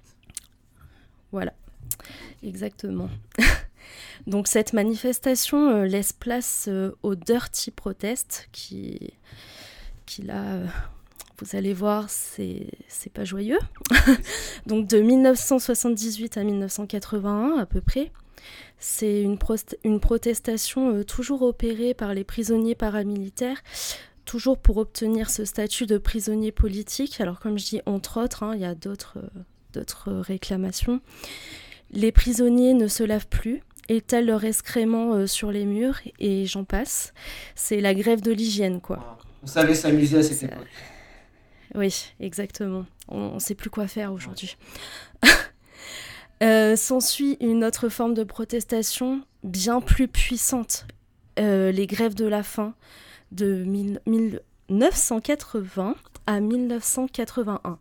Voilà, 1.31 1.53
exactement. 2.43 3.09
Donc 4.27 4.47
cette 4.47 4.73
manifestation 4.73 5.69
euh, 5.69 5.85
laisse 5.85 6.13
place 6.13 6.65
euh, 6.67 6.91
au 7.03 7.15
Dirty 7.15 7.71
Protest 7.71 8.49
qui, 8.51 9.13
qui 10.05 10.23
là, 10.23 10.59
vous 11.39 11.55
allez 11.55 11.73
voir, 11.73 12.09
c'est 12.09 12.69
pas 13.13 13.23
joyeux. 13.23 13.59
Donc 14.65 14.87
de 14.87 14.99
1978 14.99 16.37
à 16.37 16.43
1981 16.43 17.57
à 17.57 17.65
peu 17.65 17.81
près. 17.81 18.11
C'est 18.79 19.21
une, 19.21 19.37
une, 19.83 19.99
protestation 19.99 21.03
toujours 21.03 21.43
opérée 21.43 21.93
par 21.93 22.13
les 22.13 22.23
prisonniers 22.23 22.75
paramilitaires 22.75 23.61
toujours 24.25 24.57
pour 24.57 24.77
obtenir 24.77 25.29
ce 25.29 25.45
statut 25.45 25.85
de 25.85 25.97
prisonnier 25.97 26.51
politique. 26.51 27.19
Alors 27.19 27.39
comme 27.39 27.57
je 27.57 27.65
dis 27.65 27.81
entre 27.85 28.21
autres, 28.21 28.43
hein, 28.43 28.53
il 28.55 28.61
y 28.61 28.65
a 28.65 28.75
d'autres 28.75 29.17
réclamations. 30.05 31.01
Les 31.91 32.11
prisonniers 32.11 32.73
ne 32.73 32.87
se 32.87 33.03
lavent 33.03 33.27
plus, 33.27 33.61
étalent 33.89 34.25
leur 34.25 34.45
excrément 34.45 35.13
euh, 35.13 35.27
sur 35.27 35.51
les 35.51 35.65
murs 35.65 35.99
et 36.19 36.45
j'en 36.45 36.63
passe. 36.63 37.13
C'est 37.55 37.81
la 37.81 37.93
grève 37.93 38.21
de 38.21 38.31
l'hygiène, 38.31 38.79
quoi. 38.79 39.17
On 39.43 39.47
savait 39.47 39.75
s'amuser 39.75 40.19
à 40.19 40.23
cette 40.23 40.43
époque. 40.43 40.67
Oui, 41.75 42.13
exactement. 42.19 42.85
On 43.07 43.35
ne 43.35 43.39
sait 43.39 43.55
plus 43.55 43.69
quoi 43.69 43.87
faire 43.87 44.13
aujourd'hui. 44.13 44.55
Euh, 46.41 46.75
S'ensuit 46.75 47.37
une 47.39 47.63
autre 47.63 47.87
forme 47.89 48.13
de 48.13 48.23
protestation 48.23 49.21
bien 49.43 49.81
plus 49.81 50.07
puissante, 50.07 50.85
euh, 51.39 51.71
les 51.71 51.87
grèves 51.87 52.13
de 52.15 52.25
la 52.25 52.43
faim 52.43 52.73
de 53.31 53.63
1980 53.63 55.95
à 56.27 56.39
1981, 56.39 57.79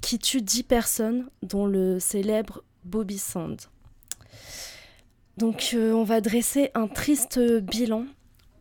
qui 0.00 0.18
tue 0.18 0.42
10 0.42 0.64
personnes, 0.64 1.30
dont 1.42 1.66
le 1.66 1.98
célèbre 1.98 2.62
Bobby 2.84 3.16
Sand. 3.18 3.60
Donc 5.36 5.70
euh, 5.74 5.92
on 5.92 6.04
va 6.04 6.20
dresser 6.20 6.70
un 6.74 6.88
triste 6.88 7.38
bilan 7.38 8.06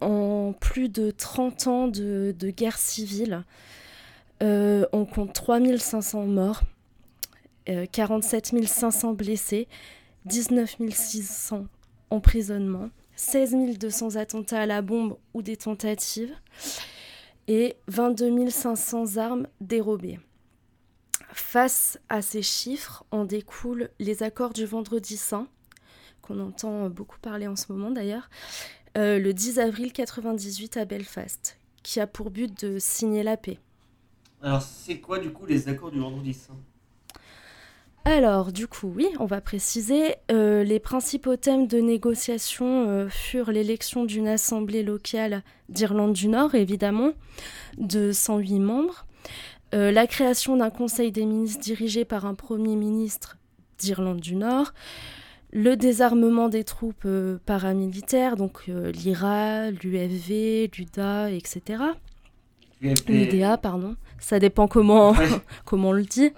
en 0.01 0.53
plus 0.59 0.89
de 0.89 1.11
30 1.11 1.67
ans 1.67 1.87
de, 1.87 2.33
guerre 2.55 2.77
civile. 2.77 3.43
On 4.41 5.05
compte 5.05 5.33
3500 5.33 6.25
morts, 6.25 6.63
47 7.91 8.53
euh, 8.53 8.65
500 8.65 9.13
blessés, 9.13 9.67
19 10.25 10.75
600 10.89 11.65
emprisonnements, 12.09 12.89
16 13.15 13.77
200 13.77 14.15
attentats 14.15 14.61
à 14.61 14.65
la 14.65 14.81
bombe 14.81 15.17
ou 15.33 15.41
des 15.41 15.57
tentatives 15.57 16.33
et 17.47 17.75
22 17.87 18.49
500 18.49 19.17
armes 19.17 19.47
dérobées. 19.59 20.19
Face 21.33 21.99
à 22.09 22.21
ces 22.21 22.41
chiffres, 22.41 23.03
en 23.11 23.25
découlent 23.25 23.89
les 23.99 24.23
accords 24.23 24.53
du 24.53 24.65
Vendredi 24.65 25.17
Saint, 25.17 25.47
qu'on 26.21 26.39
entend 26.39 26.89
beaucoup 26.89 27.19
parler 27.19 27.47
en 27.47 27.55
ce 27.55 27.71
moment 27.71 27.91
d'ailleurs, 27.91 28.29
euh, 28.97 29.19
le 29.19 29.33
10 29.33 29.59
avril 29.59 29.85
1998 29.87 30.77
à 30.77 30.85
Belfast, 30.85 31.57
qui 31.83 31.99
a 31.99 32.07
pour 32.07 32.31
but 32.31 32.65
de 32.65 32.79
signer 32.79 33.23
la 33.23 33.37
paix. 33.37 33.59
Alors, 34.41 34.61
c'est 34.61 34.99
quoi 34.99 35.19
du 35.19 35.31
coup 35.31 35.45
les 35.45 35.67
accords 35.67 35.91
du 35.91 35.99
Vendredi 35.99 36.33
Saint? 36.33 36.57
Alors, 38.09 38.51
du 38.51 38.67
coup, 38.67 38.91
oui, 38.95 39.07
on 39.19 39.25
va 39.25 39.39
préciser. 39.39 40.15
Euh, 40.31 40.63
les 40.63 40.79
principaux 40.79 41.35
thèmes 41.35 41.67
de 41.67 41.79
négociation 41.79 42.89
euh, 42.89 43.07
furent 43.07 43.51
l'élection 43.51 44.03
d'une 44.03 44.27
assemblée 44.27 44.81
locale 44.81 45.43
d'Irlande 45.69 46.13
du 46.13 46.27
Nord, 46.27 46.55
évidemment, 46.55 47.11
de 47.77 48.11
108 48.11 48.59
membres, 48.59 49.05
euh, 49.75 49.91
la 49.91 50.07
création 50.07 50.57
d'un 50.57 50.71
conseil 50.71 51.11
des 51.11 51.25
ministres 51.25 51.61
dirigé 51.61 52.03
par 52.03 52.25
un 52.25 52.33
premier 52.33 52.75
ministre 52.75 53.37
d'Irlande 53.77 54.19
du 54.19 54.35
Nord, 54.35 54.73
le 55.53 55.75
désarmement 55.75 56.49
des 56.49 56.63
troupes 56.63 57.07
paramilitaires, 57.45 58.35
donc 58.35 58.65
l'IRA, 58.67 59.71
l'UFV, 59.71 60.69
l'UDA, 60.77 61.31
etc. 61.31 61.83
L'UDA, 62.81 63.57
pardon. 63.57 63.95
Ça 64.19 64.39
dépend 64.39 64.67
comment, 64.67 65.13
comment 65.65 65.89
on 65.89 65.93
le 65.93 66.03
dit. 66.03 66.31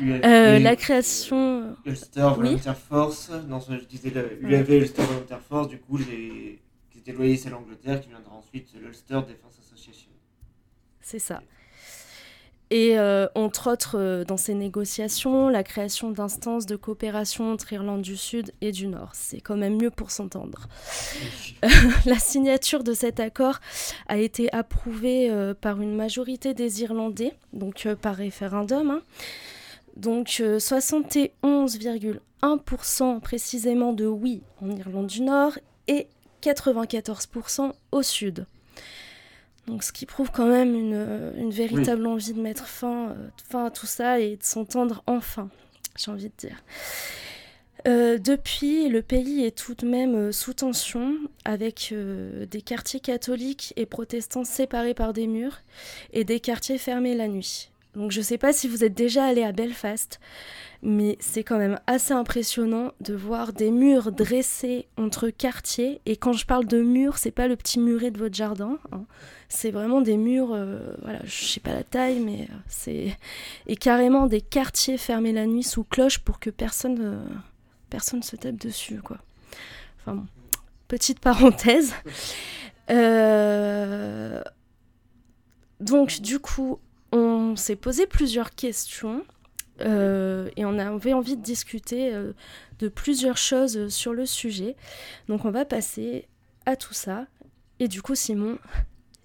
la 0.00 0.76
création. 0.76 1.76
Ulster 1.86 2.28
Volunteer 2.36 2.74
Force. 2.74 3.30
Non, 3.48 3.60
je 3.60 3.84
disais 3.84 4.10
l'UFV, 4.40 4.78
Ulster 4.78 5.02
Volunteer 5.02 5.40
Force, 5.48 5.68
du 5.68 5.78
coup, 5.78 5.96
les... 5.96 6.60
qui 6.90 6.98
étaient 6.98 7.12
loyalistes 7.12 7.46
à 7.46 7.50
l'Angleterre, 7.50 8.00
qui 8.00 8.08
viendra 8.08 8.34
ensuite 8.34 8.68
l'Ulster 8.80 9.14
Defense 9.14 9.58
Association. 9.60 10.10
C'est 11.00 11.18
ça. 11.18 11.42
Et 12.72 12.96
euh, 12.98 13.26
entre 13.34 13.72
autres, 13.72 13.98
euh, 13.98 14.24
dans 14.24 14.36
ces 14.36 14.54
négociations, 14.54 15.48
la 15.48 15.64
création 15.64 16.12
d'instances 16.12 16.66
de 16.66 16.76
coopération 16.76 17.50
entre 17.52 17.72
Irlande 17.72 18.02
du 18.02 18.16
Sud 18.16 18.52
et 18.60 18.70
du 18.70 18.86
Nord. 18.86 19.10
C'est 19.14 19.40
quand 19.40 19.56
même 19.56 19.76
mieux 19.76 19.90
pour 19.90 20.12
s'entendre. 20.12 20.68
la 22.06 22.20
signature 22.20 22.84
de 22.84 22.94
cet 22.94 23.18
accord 23.18 23.58
a 24.06 24.18
été 24.18 24.52
approuvée 24.52 25.30
euh, 25.30 25.52
par 25.52 25.80
une 25.80 25.96
majorité 25.96 26.54
des 26.54 26.82
Irlandais, 26.82 27.34
donc 27.52 27.88
par 28.00 28.14
référendum. 28.14 28.90
Hein. 28.90 29.02
Donc 29.96 30.28
71,1% 30.28 33.20
précisément 33.20 33.92
de 33.92 34.06
oui 34.06 34.42
en 34.62 34.70
Irlande 34.70 35.08
du 35.08 35.22
Nord 35.22 35.58
et 35.88 36.06
94% 36.40 37.72
au 37.90 38.02
Sud. 38.02 38.46
Donc, 39.70 39.84
ce 39.84 39.92
qui 39.92 40.04
prouve 40.04 40.32
quand 40.32 40.46
même 40.46 40.74
une, 40.74 40.94
euh, 40.94 41.48
véritable 41.48 42.04
envie 42.08 42.32
de 42.32 42.40
mettre 42.40 42.66
fin, 42.66 43.10
euh, 43.10 43.28
fin, 43.48 43.66
à 43.66 43.70
tout 43.70 43.86
ça 43.86 44.18
et 44.18 44.36
de 44.36 44.42
s'entendre 44.42 45.04
enfin, 45.06 45.48
j'ai 45.96 46.10
envie 46.10 46.28
de 46.28 46.34
dire. 46.36 46.64
Euh, 47.86 48.18
depuis, 48.18 48.88
le 48.88 49.00
pays 49.00 49.44
est 49.44 49.56
tout 49.56 49.74
de 49.74 49.86
même 49.86 50.32
sous 50.32 50.54
tension, 50.54 51.14
avec 51.44 51.94
des 52.50 52.62
quartiers 52.62 53.00
catholiques 53.00 53.72
et 53.76 53.86
protestants 53.86 54.44
séparés 54.44 54.92
par 54.92 55.12
des 55.12 55.28
murs 55.28 55.60
et 56.12 56.24
des 56.24 56.40
quartiers 56.40 56.76
fermés 56.76 57.14
la 57.14 57.28
nuit. 57.28 57.69
Donc 57.94 58.12
je 58.12 58.20
sais 58.20 58.38
pas 58.38 58.52
si 58.52 58.68
vous 58.68 58.84
êtes 58.84 58.94
déjà 58.94 59.24
allé 59.24 59.42
à 59.42 59.52
Belfast, 59.52 60.20
mais 60.82 61.16
c'est 61.20 61.42
quand 61.42 61.58
même 61.58 61.78
assez 61.86 62.12
impressionnant 62.12 62.92
de 63.00 63.14
voir 63.14 63.52
des 63.52 63.70
murs 63.70 64.12
dressés 64.12 64.86
entre 64.96 65.30
quartiers. 65.30 66.00
Et 66.06 66.16
quand 66.16 66.32
je 66.32 66.46
parle 66.46 66.66
de 66.66 66.80
murs, 66.82 67.18
c'est 67.18 67.30
pas 67.32 67.48
le 67.48 67.56
petit 67.56 67.80
muret 67.80 68.10
de 68.10 68.18
votre 68.18 68.34
jardin. 68.34 68.78
Hein 68.92 69.04
c'est 69.50 69.72
vraiment 69.72 70.00
des 70.00 70.16
murs, 70.16 70.52
euh, 70.52 70.94
voilà, 71.02 71.18
je 71.24 71.44
sais 71.44 71.58
pas 71.58 71.72
la 71.74 71.82
taille, 71.82 72.20
mais 72.20 72.42
euh, 72.42 72.54
c'est. 72.68 73.16
Et 73.66 73.74
carrément 73.74 74.26
des 74.26 74.40
quartiers 74.40 74.96
fermés 74.96 75.32
la 75.32 75.44
nuit 75.44 75.64
sous 75.64 75.82
cloche 75.82 76.20
pour 76.20 76.38
que 76.38 76.50
personne, 76.50 76.98
euh, 77.00 77.24
personne 77.90 78.22
se 78.22 78.36
tape 78.36 78.54
dessus, 78.54 79.00
quoi. 79.02 79.18
Enfin 79.98 80.14
bon, 80.14 80.26
petite 80.86 81.18
parenthèse. 81.18 81.92
Donc, 85.80 86.20
du 86.20 86.38
coup, 86.38 86.78
on 87.50 87.56
s'est 87.56 87.76
posé 87.76 88.06
plusieurs 88.06 88.54
questions. 88.54 89.24
et 89.80 90.64
on 90.64 90.78
avait 90.78 91.12
envie 91.14 91.36
de 91.36 91.42
discuter 91.42 92.12
de 92.78 92.88
plusieurs 92.88 93.38
choses 93.38 93.88
sur 93.88 94.12
le 94.12 94.26
sujet. 94.26 94.76
Donc 95.28 95.44
on 95.44 95.50
va 95.50 95.64
passer 95.64 96.28
à 96.66 96.76
tout 96.76 96.94
ça. 96.94 97.26
Et 97.78 97.88
du 97.88 98.02
coup, 98.02 98.14
Simon, 98.14 98.58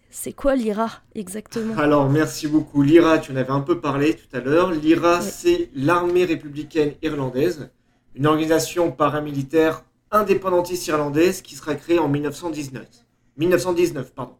c'est 0.10 0.32
quoi 0.32 0.56
l'IRA 0.56 0.90
exactement? 1.14 1.78
Alors, 1.78 2.10
merci 2.10 2.48
beaucoup. 2.48 2.82
L'IRA, 2.82 3.20
tu 3.20 3.34
en 3.34 3.36
avais 3.36 3.52
un 3.52 3.60
peu 3.60 3.82
parlé 3.82 4.16
tout 4.16 4.34
à 4.34 4.40
l'heure. 4.40 4.72
L'IRA, 4.72 5.20
c'est 5.20 5.70
l'armée 5.76 6.24
républicaine 6.24 6.94
irlandaise, 7.02 7.70
une 8.16 8.26
organisation 8.26 8.94
paramilitaire 8.94 9.84
indépendantiste 10.12 10.88
irlandaise 10.88 11.42
qui 11.42 11.56
sera 11.56 11.76
créée 11.76 12.00
en 12.00 12.08
1919. 12.08 12.88
1919, 13.36 14.14
pardon. 14.14 14.38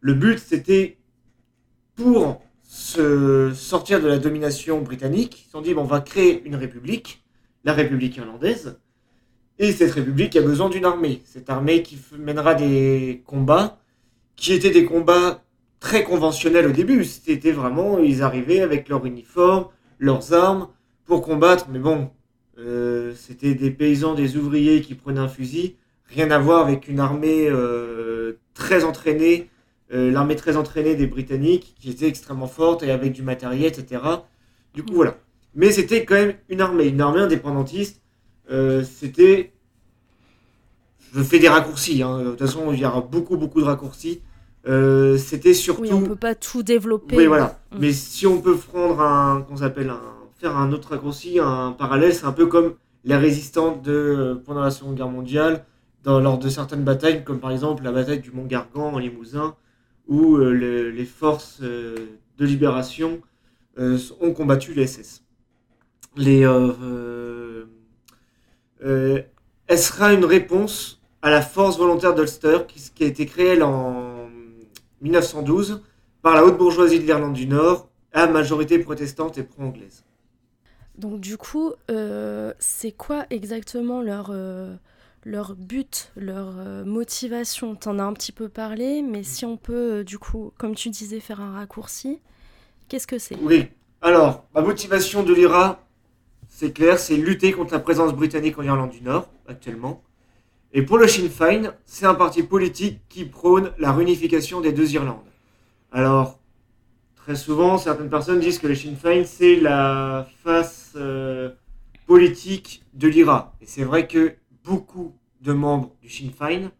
Le 0.00 0.12
but, 0.12 0.38
c'était 0.38 0.98
pour 1.94 2.42
se 2.66 3.52
sortir 3.54 4.00
de 4.00 4.08
la 4.08 4.18
domination 4.18 4.80
britannique. 4.80 5.40
Ils 5.40 5.44
se 5.44 5.50
sont 5.50 5.60
dit, 5.60 5.74
bon, 5.74 5.82
on 5.82 5.84
va 5.84 6.00
créer 6.00 6.42
une 6.44 6.56
république, 6.56 7.22
la 7.64 7.72
République 7.72 8.16
irlandaise. 8.16 8.78
Et 9.58 9.72
cette 9.72 9.92
république 9.92 10.36
a 10.36 10.42
besoin 10.42 10.68
d'une 10.68 10.84
armée. 10.84 11.22
Cette 11.24 11.48
armée 11.48 11.82
qui 11.82 11.98
mènera 12.18 12.54
des 12.54 13.22
combats 13.26 13.78
qui 14.36 14.52
étaient 14.52 14.70
des 14.70 14.84
combats 14.84 15.42
très 15.80 16.04
conventionnels 16.04 16.66
au 16.66 16.72
début. 16.72 17.04
C'était 17.04 17.52
vraiment, 17.52 17.98
ils 17.98 18.22
arrivaient 18.22 18.60
avec 18.60 18.88
leur 18.88 19.04
uniforme, 19.06 19.68
leurs 19.98 20.32
armes 20.34 20.68
pour 21.06 21.22
combattre. 21.22 21.68
Mais 21.70 21.78
bon, 21.78 22.10
euh, 22.58 23.14
c'était 23.16 23.54
des 23.54 23.70
paysans, 23.70 24.14
des 24.14 24.36
ouvriers 24.36 24.82
qui 24.82 24.94
prenaient 24.94 25.20
un 25.20 25.28
fusil. 25.28 25.76
Rien 26.08 26.30
à 26.30 26.38
voir 26.38 26.66
avec 26.66 26.86
une 26.88 27.00
armée 27.00 27.48
euh, 27.48 28.38
très 28.54 28.84
entraînée, 28.84 29.48
l'armée 29.90 30.36
très 30.36 30.56
entraînée 30.56 30.96
des 30.96 31.06
Britanniques, 31.06 31.74
qui 31.78 31.90
était 31.90 32.08
extrêmement 32.08 32.48
forte 32.48 32.82
et 32.82 32.90
avec 32.90 33.12
du 33.12 33.22
matériel, 33.22 33.66
etc. 33.66 34.02
Du 34.74 34.82
coup, 34.82 34.94
voilà. 34.94 35.16
Mais 35.54 35.70
c'était 35.70 36.04
quand 36.04 36.16
même 36.16 36.34
une 36.48 36.60
armée, 36.60 36.86
une 36.86 37.00
armée 37.00 37.20
indépendantiste. 37.20 38.02
c'était 38.48 39.52
je 41.16 41.22
fais 41.22 41.38
des 41.38 41.48
raccourcis. 41.48 42.02
Hein. 42.02 42.18
De 42.18 42.30
toute 42.30 42.40
façon, 42.40 42.72
il 42.72 42.80
y 42.80 42.84
aura 42.84 43.00
beaucoup, 43.00 43.36
beaucoup 43.36 43.60
de 43.60 43.66
raccourcis. 43.66 44.20
Euh, 44.68 45.16
c'était 45.16 45.54
surtout. 45.54 45.82
Oui, 45.82 45.92
on 45.92 46.02
peut 46.02 46.16
pas 46.16 46.34
tout 46.34 46.62
développer. 46.62 47.16
Oui, 47.16 47.26
voilà. 47.26 47.58
Mm. 47.72 47.76
Mais 47.78 47.92
si 47.92 48.26
on 48.26 48.40
peut 48.40 48.56
prendre 48.56 49.00
un, 49.00 49.42
qu'on 49.42 49.56
s'appelle 49.56 49.90
un, 49.90 50.00
faire 50.38 50.56
un 50.56 50.72
autre 50.72 50.90
raccourci, 50.90 51.38
un 51.40 51.72
parallèle, 51.72 52.14
c'est 52.14 52.26
un 52.26 52.32
peu 52.32 52.46
comme 52.46 52.74
les 53.04 53.16
résistants 53.16 53.76
de 53.76 54.40
pendant 54.44 54.60
la 54.60 54.70
Seconde 54.70 54.96
Guerre 54.96 55.08
mondiale, 55.08 55.64
dans, 56.02 56.20
lors 56.20 56.38
de 56.38 56.48
certaines 56.48 56.82
batailles, 56.82 57.22
comme 57.24 57.38
par 57.38 57.52
exemple 57.52 57.84
la 57.84 57.92
bataille 57.92 58.20
du 58.20 58.32
Mont 58.32 58.44
Gargan 58.44 58.92
en 58.92 58.98
Limousin, 58.98 59.54
où 60.08 60.36
euh, 60.36 60.50
les 60.90 61.04
forces 61.04 61.58
euh, 61.62 61.94
de 62.38 62.46
libération 62.46 63.20
ont 63.78 64.32
combattu 64.32 64.72
les 64.72 64.86
SS. 64.86 65.22
Les 66.16 66.46
elle 69.68 69.78
sera 69.78 70.12
une 70.12 70.24
réponse 70.24 71.02
à 71.22 71.30
la 71.30 71.42
force 71.42 71.76
volontaire 71.76 72.14
d'Ulster 72.14 72.58
qui, 72.68 73.04
a 73.04 73.06
été 73.06 73.26
créée 73.26 73.60
en 73.60 74.28
1912 75.02 75.82
par 76.22 76.34
la 76.34 76.44
haute 76.44 76.56
bourgeoisie 76.56 77.00
de 77.00 77.04
l'Irlande 77.04 77.34
du 77.34 77.46
Nord, 77.46 77.88
à 78.12 78.26
majorité 78.26 78.78
protestante 78.78 79.36
et 79.38 79.42
pro-anglaise. 79.42 80.04
Donc 80.96 81.20
du 81.20 81.36
coup, 81.36 81.72
euh, 81.90 82.52
c'est 82.58 82.92
quoi 82.92 83.26
exactement 83.30 84.00
leur, 84.00 84.30
euh, 84.30 84.74
leur 85.26 85.56
but, 85.56 86.12
leur 86.16 86.54
euh, 86.56 86.84
motivation 86.84 87.74
T'en 87.74 87.98
as 87.98 88.04
un 88.04 88.12
petit 88.12 88.30
peu 88.30 88.48
parlé, 88.48 89.02
mais 89.02 89.24
si 89.24 89.44
on 89.44 89.56
peut, 89.56 90.04
du 90.04 90.18
coup, 90.18 90.52
comme 90.56 90.76
tu 90.76 90.88
disais, 90.88 91.18
faire 91.18 91.40
un 91.40 91.52
raccourci, 91.52 92.20
qu'est-ce 92.88 93.08
que 93.08 93.18
c'est? 93.18 93.36
Oui. 93.42 93.66
Alors, 94.00 94.46
la 94.54 94.62
motivation 94.62 95.24
de 95.24 95.34
l'IRA, 95.34 95.84
c'est 96.48 96.72
clair, 96.72 97.00
c'est 97.00 97.16
lutter 97.16 97.50
contre 97.50 97.72
la 97.72 97.80
présence 97.80 98.14
britannique 98.14 98.56
en 98.58 98.62
Irlande 98.62 98.90
du 98.90 99.02
Nord, 99.02 99.28
actuellement. 99.48 100.00
Et 100.72 100.82
pour 100.82 100.96
le 100.96 101.08
Sinn 101.08 101.28
Féin, 101.28 101.74
c'est 101.84 102.06
un 102.06 102.14
parti 102.14 102.44
politique 102.44 103.00
qui 103.08 103.24
prône 103.24 103.72
la 103.78 103.92
réunification 103.92 104.60
des 104.60 104.72
deux 104.72 104.94
Irlandes. 104.94 105.18
Alors, 105.90 106.38
très 107.16 107.34
souvent, 107.34 107.78
certaines 107.78 108.10
personnes 108.10 108.38
disent 108.38 108.60
que 108.60 108.68
le 108.68 108.76
Sinn 108.76 108.94
Féin, 108.94 109.24
c'est 109.24 109.56
la 109.56 110.28
face 110.44 110.92
euh, 110.94 111.50
politique 112.06 112.84
de 112.94 113.08
l'IRA. 113.08 113.56
Et 113.60 113.66
c'est 113.66 113.82
vrai 113.82 114.06
que 114.06 114.36
beaucoup 114.66 115.14
de 115.40 115.52
membres 115.52 115.92
du 116.02 116.10
Sinn 116.10 116.30
Féin 116.30 116.72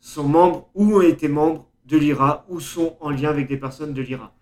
sont 0.00 0.28
membres 0.28 0.68
ou 0.74 0.96
ont 0.96 1.00
été 1.02 1.28
membres 1.28 1.68
de 1.86 1.98
l'IRA 1.98 2.46
ou 2.48 2.60
sont 2.60 2.96
en 3.00 3.10
lien 3.10 3.28
avec 3.28 3.48
des 3.48 3.56
personnes 3.56 3.92
de 3.92 4.00
l'IRA. 4.00 4.32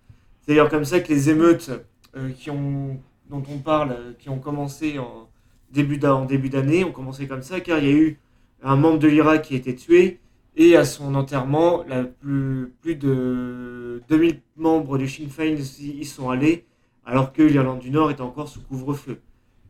C'est 0.41 0.53
d'ailleurs 0.53 0.69
comme 0.69 0.85
ça 0.85 1.01
que 1.01 1.13
les 1.13 1.31
émeutes 1.31 1.71
euh, 2.17 2.31
qui 2.31 2.51
ont, 2.51 3.01
dont 3.31 3.43
on 3.51 3.59
parle, 3.59 3.93
euh, 3.93 4.13
qui 4.19 4.29
ont 4.29 4.39
commencé 4.39 4.99
en 4.99 5.29
début 5.73 5.99
d'année, 5.99 6.85
ont 6.85 6.93
commencé 6.93 7.27
comme 7.27 7.43
ça, 7.43 7.61
car 7.61 7.79
il 7.79 7.85
y 7.85 7.89
a 7.89 7.97
eu 7.97 8.21
un 8.63 8.77
membre 8.77 8.99
de 8.99 9.09
l'IRA 9.09 9.39
qui 9.39 9.55
a 9.55 9.57
été 9.57 9.75
tué, 9.75 10.21
et 10.57 10.77
à 10.77 10.85
son 10.85 11.15
enterrement, 11.17 11.85
la 11.89 12.05
plus, 12.05 12.73
plus 12.81 12.95
de 12.95 14.03
2000 14.09 14.41
membres 14.57 14.99
du 14.99 15.09
Sinn 15.09 15.29
Féin 15.29 15.57
y 15.57 16.05
sont 16.05 16.31
allés, 16.31 16.65
alors 17.05 17.33
que 17.33 17.43
l'Irlande 17.43 17.81
du 17.81 17.91
Nord 17.91 18.11
était 18.11 18.21
encore 18.21 18.49
sous 18.49 18.63
couvre-feu. 18.63 19.19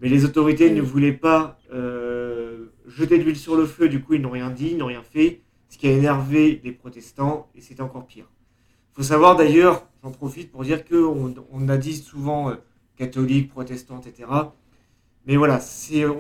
Mais 0.00 0.08
les 0.08 0.24
autorités 0.24 0.70
ne 0.70 0.82
voulaient 0.82 1.12
pas 1.12 1.58
euh, 1.72 2.03
jeter 2.86 3.18
de 3.18 3.24
l'huile 3.24 3.36
sur 3.36 3.56
le 3.56 3.66
feu, 3.66 3.88
du 3.88 4.02
coup 4.02 4.14
ils 4.14 4.20
n'ont 4.20 4.30
rien 4.30 4.50
dit, 4.50 4.68
ils 4.72 4.76
n'ont 4.76 4.86
rien 4.86 5.02
fait, 5.02 5.40
ce 5.68 5.78
qui 5.78 5.86
a 5.86 5.92
énervé 5.92 6.60
les 6.64 6.72
protestants, 6.72 7.48
et 7.54 7.60
c'était 7.60 7.82
encore 7.82 8.06
pire. 8.06 8.26
Il 8.92 8.96
faut 8.96 9.02
savoir 9.02 9.36
d'ailleurs, 9.36 9.86
j'en 10.02 10.10
profite 10.10 10.52
pour 10.52 10.62
dire 10.62 10.84
qu'on 10.84 11.34
on 11.52 11.68
a 11.68 11.76
dit 11.76 11.96
souvent 11.96 12.50
euh, 12.50 12.54
catholique, 12.96 13.50
protestant, 13.50 14.00
etc. 14.00 14.28
Mais 15.26 15.36
voilà, 15.36 15.60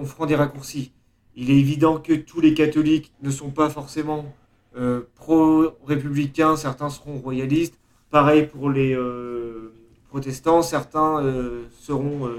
on 0.00 0.04
prend 0.04 0.26
des 0.26 0.34
raccourcis. 0.34 0.92
Il 1.36 1.50
est 1.50 1.58
évident 1.58 1.98
que 1.98 2.12
tous 2.12 2.40
les 2.40 2.54
catholiques 2.54 3.12
ne 3.22 3.30
sont 3.30 3.50
pas 3.50 3.68
forcément 3.68 4.34
euh, 4.76 5.02
pro-républicains, 5.16 6.56
certains 6.56 6.90
seront 6.90 7.18
royalistes. 7.18 7.78
Pareil 8.10 8.46
pour 8.46 8.70
les 8.70 8.94
euh, 8.94 9.72
protestants, 10.08 10.62
certains 10.62 11.22
euh, 11.24 11.64
seront 11.80 12.30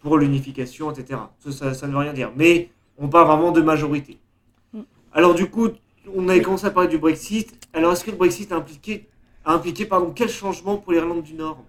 pour 0.00 0.18
l'unification, 0.18 0.90
etc. 0.90 1.20
Ça, 1.50 1.74
ça, 1.74 1.86
ne 1.86 1.92
veut 1.92 1.98
rien 1.98 2.12
dire. 2.12 2.32
Mais 2.36 2.70
on 3.00 3.08
parle 3.08 3.26
vraiment 3.26 3.50
de 3.50 3.60
majorité. 3.60 4.18
Mm. 4.72 4.82
Alors 5.12 5.34
du 5.34 5.50
coup, 5.50 5.70
on 6.14 6.28
avait 6.28 6.42
commencé 6.42 6.66
à 6.66 6.70
parler 6.70 6.88
du 6.88 6.98
Brexit. 6.98 7.68
Alors 7.72 7.92
est-ce 7.92 8.04
que 8.04 8.10
le 8.10 8.16
Brexit 8.16 8.52
a 8.52 8.56
impliqué, 8.56 9.08
a 9.44 9.54
impliqué 9.54 9.86
pardon, 9.86 10.12
quel 10.14 10.28
changement 10.28 10.76
pour 10.76 10.92
l'Irlande 10.92 11.22
du 11.22 11.34
Nord? 11.34 11.64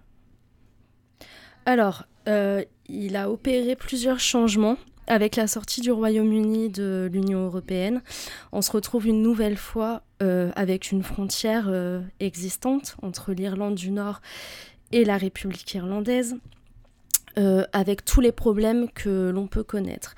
Alors, 1.65 2.03
il 2.89 3.15
a 3.15 3.29
opéré 3.29 3.75
plusieurs 3.75 4.19
changements. 4.19 4.77
Avec 5.07 5.35
la 5.35 5.47
sortie 5.47 5.81
du 5.81 5.91
Royaume-Uni 5.91 6.69
de 6.69 7.09
l'Union 7.11 7.45
européenne, 7.45 8.01
on 8.51 8.61
se 8.61 8.71
retrouve 8.71 9.07
une 9.07 9.21
nouvelle 9.21 9.57
fois 9.57 10.03
euh, 10.21 10.51
avec 10.55 10.91
une 10.91 11.03
frontière 11.03 11.65
euh, 11.67 12.01
existante 12.19 12.95
entre 13.01 13.33
l'Irlande 13.33 13.75
du 13.75 13.91
Nord 13.91 14.21
et 14.91 15.03
la 15.03 15.17
République 15.17 15.73
irlandaise, 15.73 16.37
euh, 17.37 17.65
avec 17.73 18.05
tous 18.05 18.21
les 18.21 18.31
problèmes 18.31 18.89
que 18.91 19.31
l'on 19.31 19.47
peut 19.47 19.63
connaître. 19.63 20.15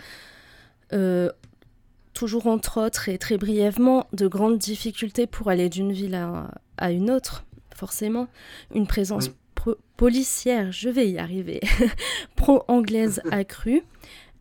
Toujours 2.13 2.47
entre 2.47 2.79
autres 2.79 3.09
et 3.09 3.17
très 3.17 3.37
brièvement, 3.37 4.07
de 4.13 4.27
grandes 4.27 4.57
difficultés 4.57 5.27
pour 5.27 5.49
aller 5.49 5.69
d'une 5.69 5.91
ville 5.91 6.15
à, 6.77 6.91
une 6.91 7.09
autre, 7.09 7.43
forcément, 7.75 8.27
une 8.73 8.87
présence 8.87 9.29
policière, 9.97 10.71
je 10.71 10.89
vais 10.89 11.09
y 11.09 11.17
arriver, 11.17 11.61
pro-anglaise 12.35 13.21
accrue. 13.31 13.83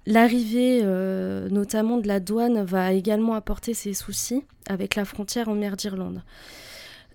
L'arrivée 0.06 0.80
euh, 0.82 1.48
notamment 1.48 1.98
de 1.98 2.08
la 2.08 2.18
douane 2.18 2.64
va 2.64 2.92
également 2.92 3.34
apporter 3.34 3.72
ses 3.72 3.94
soucis 3.94 4.44
avec 4.68 4.96
la 4.96 5.04
frontière 5.04 5.48
en 5.48 5.54
mer 5.54 5.76
d'Irlande. 5.76 6.22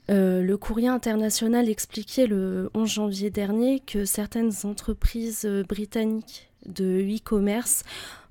Euh, 0.10 0.42
le 0.42 0.58
courrier 0.58 0.88
international 0.88 1.68
expliquait 1.68 2.28
le 2.28 2.70
11 2.74 2.90
janvier 2.90 3.30
dernier 3.30 3.82
que 3.82 4.06
certaines 4.06 4.54
entreprises 4.64 5.44
euh, 5.44 5.64
britanniques 5.64 6.50
de 6.66 7.02
e-commerce 7.02 7.84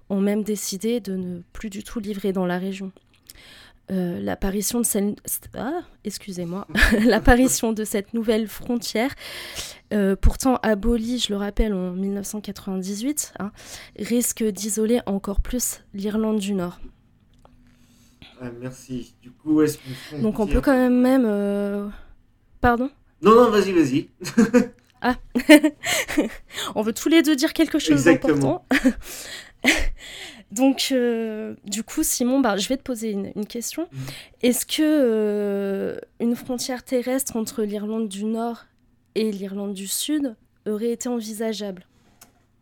ont 0.08 0.20
même 0.20 0.42
décidé 0.42 1.00
de 1.00 1.16
ne 1.16 1.40
plus 1.52 1.70
du 1.70 1.82
tout 1.82 2.00
livrer 2.00 2.32
dans 2.32 2.46
la 2.46 2.58
région. 2.58 2.92
Euh, 3.92 4.20
l'apparition 4.20 4.80
de 4.80 4.84
cette... 4.84 5.16
Ah, 5.54 5.82
excusez-moi, 6.04 6.66
l'apparition 7.04 7.72
de 7.72 7.84
cette 7.84 8.14
nouvelle 8.14 8.48
frontière, 8.48 9.14
euh, 9.92 10.16
pourtant 10.16 10.56
abolie, 10.62 11.20
je 11.20 11.32
le 11.32 11.36
rappelle, 11.36 11.72
en 11.72 11.92
1998, 11.92 13.34
hein, 13.38 13.52
risque 13.96 14.42
d'isoler 14.42 15.00
encore 15.06 15.40
plus 15.40 15.84
l'Irlande 15.94 16.40
du 16.40 16.54
Nord. 16.54 16.80
Ah, 18.40 18.50
merci. 18.60 19.14
Du 19.22 19.30
coup, 19.30 19.62
est-ce 19.62 19.78
Donc 20.20 20.40
on 20.40 20.46
peut 20.46 20.60
quand 20.60 20.76
même 20.76 21.00
même... 21.00 21.24
Euh, 21.24 21.88
pardon? 22.60 22.90
Non, 23.22 23.34
non, 23.36 23.50
vas-y, 23.50 23.72
vas-y. 23.72 24.08
ah 25.02 25.16
On 26.74 26.82
veut 26.82 26.92
tous 26.92 27.08
les 27.08 27.22
deux 27.22 27.36
dire 27.36 27.52
quelque 27.52 27.78
chose 27.78 28.04
d'important. 28.04 28.64
Donc, 30.52 30.88
euh, 30.92 31.54
du 31.64 31.82
coup, 31.82 32.02
Simon, 32.02 32.40
bah, 32.40 32.56
je 32.56 32.68
vais 32.68 32.76
te 32.76 32.82
poser 32.82 33.10
une, 33.10 33.46
question. 33.46 33.88
Mm. 33.90 33.96
Est-ce 34.42 34.66
que 34.66 34.82
euh, 34.82 35.98
une 36.20 36.36
frontière 36.36 36.84
terrestre 36.84 37.36
entre 37.36 37.62
l'Irlande 37.62 38.08
du 38.08 38.24
Nord 38.24 38.66
et 39.14 39.32
l'Irlande 39.32 39.74
du 39.74 39.88
Sud 39.88 40.36
aurait 40.66 40.92
été 40.92 41.08
envisageable? 41.08 41.86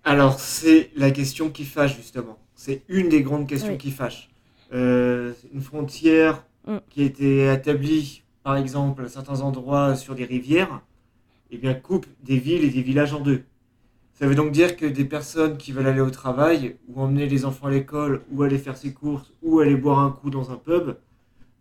Alors, 0.03 0.40
c'est 0.40 0.90
la 0.97 1.11
question 1.11 1.51
qui 1.51 1.64
fâche, 1.64 1.97
justement. 1.97 2.38
C'est 2.55 2.83
une 2.88 3.09
des 3.09 3.23
grandes 3.23 3.47
questions 3.47 3.77
qui 3.77 3.90
fâche. 3.90 4.31
Euh, 4.73 5.33
une 5.53 5.61
frontière 5.61 6.44
mm. 6.66 6.79
qui 6.88 7.03
a 7.03 7.05
été 7.05 7.53
établie, 7.53 8.23
par 8.42 8.57
exemple, 8.57 9.05
à 9.05 9.09
certains 9.09 9.42
endroits 9.42 9.94
sur 9.94 10.14
des 10.14 10.25
rivières, 10.25 10.81
eh 11.55 11.59
bien, 11.59 11.75
coupe 11.75 12.07
des 12.23 12.38
villes 12.38 12.64
et 12.64 12.71
des 12.71 12.83
villages 12.83 13.14
en 13.14 13.21
deux. 13.21 13.43
Ça 14.12 14.27
veut 14.27 14.35
donc 14.35 14.53
dire 14.53 14.77
que 14.77 14.87
des 14.87 15.05
personnes 15.05 15.57
qui 15.57 15.73
veulent 15.73 15.87
aller 15.87 16.01
au 16.01 16.11
travail, 16.11 16.77
ou 16.88 17.01
emmener 17.01 17.29
les 17.29 17.45
enfants 17.45 17.67
à 17.67 17.71
l'école, 17.71 18.23
ou 18.31 18.43
aller 18.43 18.59
faire 18.59 18.77
ses 18.77 18.93
courses, 18.93 19.33
ou 19.43 19.61
aller 19.61 19.75
boire 19.75 19.99
un 20.01 20.11
coup 20.11 20.31
dans 20.31 20.51
un 20.53 20.57
pub, 20.57 20.97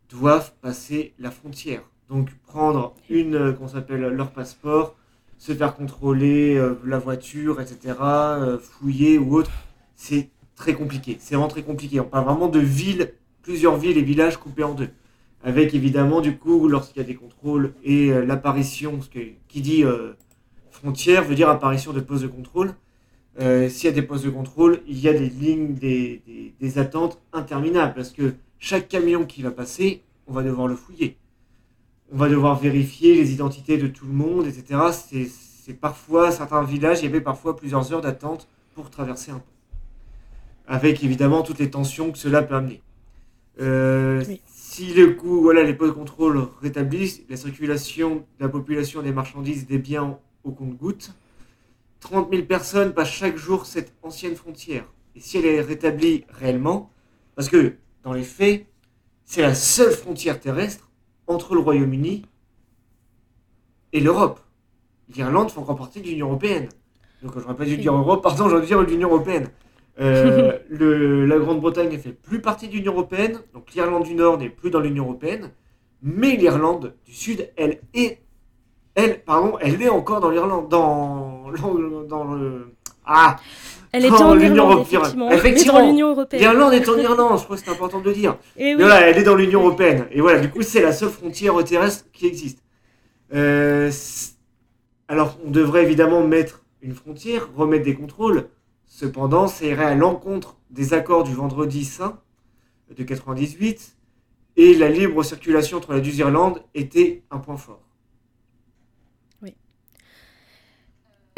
doivent 0.10 0.52
passer 0.62 1.14
la 1.20 1.32
frontière. 1.32 1.82
Donc 2.10 2.30
prendre 2.46 2.96
une, 3.10 3.36
euh, 3.36 3.54
qu'on 3.54 3.68
s'appelle 3.68 4.02
leur 4.02 4.32
passeport, 4.32 4.96
se 5.38 5.54
faire 5.54 5.76
contrôler 5.76 6.56
euh, 6.56 6.76
la 6.86 7.00
voiture, 7.00 7.60
etc., 7.60 7.96
euh, 8.00 8.60
fouiller 8.60 9.18
ou 9.18 9.36
autre, 9.36 9.52
c'est 9.96 10.30
très 10.56 10.74
compliqué. 10.74 11.18
C'est 11.20 11.36
vraiment 11.36 11.50
très 11.50 11.64
compliqué. 11.64 12.00
On 12.00 12.06
parle 12.06 12.26
vraiment 12.26 12.48
de 12.50 12.60
villes, 12.60 13.14
plusieurs 13.42 13.78
villes 13.78 13.98
et 13.98 14.04
villages 14.04 14.38
coupés 14.38 14.64
en 14.64 14.74
deux. 14.74 14.90
Avec 15.44 15.74
évidemment, 15.74 16.22
du 16.22 16.38
coup, 16.38 16.68
lorsqu'il 16.68 17.02
y 17.02 17.06
a 17.06 17.08
des 17.08 17.16
contrôles 17.16 17.74
et 17.84 18.10
l'apparition, 18.26 19.02
ce 19.02 19.10
qui 19.10 19.62
dit 19.62 19.84
frontière 20.84 21.24
veut 21.24 21.36
dire 21.36 21.50
apparition 21.50 21.94
de 21.94 22.02
postes 22.02 22.24
de 22.24 22.28
contrôle. 22.28 22.74
Euh, 23.40 23.70
s'il 23.70 23.90
y 23.90 23.92
a 23.92 23.96
des 23.96 24.02
postes 24.02 24.26
de 24.26 24.30
contrôle, 24.30 24.82
il 24.88 25.00
y 25.00 25.08
a 25.08 25.14
des 25.14 25.30
lignes, 25.30 25.74
des, 25.74 26.22
des, 26.60 26.78
attentes 26.78 27.20
interminables 27.32 27.94
parce 27.96 28.12
que 28.12 28.36
chaque 28.60 28.88
camion 28.90 29.26
qui 29.26 29.42
va 29.42 29.50
passer, 29.50 30.04
on 30.28 30.34
va 30.34 30.44
devoir 30.44 30.68
le 30.68 30.76
fouiller. 30.76 31.18
On 32.12 32.18
va 32.18 32.30
devoir 32.30 32.60
vérifier 32.60 33.16
les 33.16 33.32
identités 33.32 33.78
de 33.78 33.88
tout 33.88 34.06
le 34.06 34.14
monde, 34.14 34.46
etc. 34.46 35.28
C'est 35.66 35.74
parfois, 35.74 36.32
certains 36.32 36.64
villages, 36.64 37.00
il 37.00 37.06
y 37.06 37.08
avait 37.08 37.22
parfois 37.22 37.56
plusieurs 37.56 37.92
heures 37.92 38.02
d'attente 38.02 38.48
pour 38.76 38.90
traverser 38.90 39.32
un 39.32 39.40
pont. 39.40 39.44
Avec 40.68 41.04
évidemment 41.04 41.42
toutes 41.42 41.60
les 41.60 41.72
tensions 41.72 42.12
que 42.12 42.18
cela 42.18 42.44
peut 42.44 42.56
amener. 42.56 42.82
Euh, 43.60 44.24
si 44.74 44.92
le 44.92 45.12
coup, 45.12 45.40
voilà, 45.40 45.62
les 45.62 45.76
postes 45.76 45.94
de 45.94 46.00
contrôle 46.00 46.48
rétablissent, 46.60 47.22
la 47.30 47.38
circulation 47.38 48.26
de 48.40 48.44
la 48.44 48.50
population 48.50 49.04
des 49.04 49.12
marchandises, 49.12 49.68
des 49.68 49.78
biens 49.78 50.18
au 50.44 50.52
compte-gouttes. 50.52 51.12
30 52.00 52.32
000 52.32 52.46
personnes 52.46 52.92
passent 52.92 53.12
chaque 53.12 53.38
jour 53.38 53.68
cette 53.68 53.94
ancienne 54.02 54.36
frontière. 54.36 54.86
Et 55.16 55.20
si 55.20 55.38
elle 55.38 55.46
est 55.46 55.62
rétablie 55.62 56.26
réellement, 56.28 56.92
parce 57.36 57.50
que 57.50 57.76
dans 58.02 58.14
les 58.14 58.24
faits, 58.24 58.66
c'est 59.26 59.44
la 59.44 59.54
seule 59.54 59.92
frontière 59.92 60.40
terrestre 60.40 60.90
entre 61.28 61.54
le 61.54 61.60
Royaume-Uni 61.60 62.26
et 63.94 64.00
l'Europe. 64.00 64.40
L'Irlande 65.16 65.52
fait 65.52 65.60
encore 65.60 65.78
partie 65.78 66.02
de 66.02 66.08
l'Union 66.08 66.30
Européenne. 66.30 66.68
Donc 67.22 67.34
je 67.36 67.42
n'aurais 67.42 67.56
pas 67.56 67.66
dû 67.66 67.78
dire 67.78 67.94
Europe, 67.94 68.24
pardon, 68.24 68.50
j'aurais 68.50 68.62
dû 68.62 68.68
dire 68.68 68.82
l'Union 68.82 69.10
Européenne. 69.10 69.50
Euh, 70.00 70.58
le- 70.70 71.26
la 71.26 71.38
Grande-Bretagne 71.38 71.92
ne 71.92 71.98
fait 71.98 72.12
plus 72.14 72.42
partie 72.42 72.68
de 72.68 72.74
l'Union 72.74 72.94
Européenne, 72.94 73.40
donc 73.54 73.72
l'Irlande 73.74 74.04
du 74.04 74.16
Nord 74.16 74.38
n'est 74.38 74.50
plus 74.50 74.70
dans 74.72 74.80
l'Union 74.80 75.04
Européenne, 75.06 75.52
mais 76.02 76.36
l'Irlande 76.36 76.94
du 77.06 77.14
Sud, 77.14 77.50
elle 77.58 77.80
est, 77.94 78.20
elle, 78.96 79.22
pardon, 79.24 79.58
elle 79.62 79.82
est 79.82 79.90
encore 79.90 80.20
dans 80.20 80.30
l'Irlande, 80.30 80.68
dans, 80.70 81.52
dans, 81.62 82.04
dans 82.04 82.24
le... 82.34 82.74
Ah 83.06 83.36
Elle 83.92 84.06
est 84.06 84.10
Dans 84.10 84.30
en 84.30 84.34
l'Union 84.36 84.70
européenne. 84.72 85.02
effectivement. 85.02 85.32
Effectivement. 85.32 85.92
L'Irlande 86.32 86.74
est 86.74 86.90
en 86.90 86.98
Irlande, 86.98 87.38
je 87.40 87.44
crois 87.44 87.58
que 87.58 87.64
c'est 87.64 87.70
important 87.72 88.00
de 88.00 88.06
le 88.06 88.14
dire. 88.14 88.38
Et 88.58 88.74
oui. 88.76 88.82
voilà, 88.82 89.02
elle 89.10 89.18
est 89.18 89.24
dans 89.24 89.36
l'Union 89.36 89.62
Européenne. 89.62 90.08
Et 90.12 90.22
voilà, 90.22 90.40
du 90.40 90.50
coup, 90.50 90.62
c'est 90.62 90.82
la 90.82 90.94
seule 90.94 91.10
frontière 91.10 91.62
terrestre 91.64 92.06
qui 92.14 92.26
existe. 92.26 92.60
Euh, 93.34 93.92
alors, 95.08 95.38
on 95.46 95.52
devrait 95.52 95.84
évidemment 95.84 96.26
mettre 96.26 96.64
une 96.82 96.94
frontière, 96.94 97.50
remettre 97.56 97.84
des 97.86 97.94
contrôles. 97.96 98.48
Cependant, 98.86 99.48
ça 99.48 99.65
irait 99.65 99.86
à 99.86 99.96
l'encontre 99.96 100.58
des 100.69 100.93
accords 100.93 101.24
du 101.24 101.34
vendredi 101.34 101.84
saint 101.86 102.22
de 102.96 103.04
98. 103.04 103.98
Et 104.56 104.76
la 104.76 104.89
libre 104.89 105.24
circulation 105.24 105.78
entre 105.78 105.93
les 105.93 106.02
deux 106.02 106.15
Irlandes 106.19 106.63
était 106.76 107.24
un 107.32 107.39
point 107.39 107.58
fort. 107.58 107.82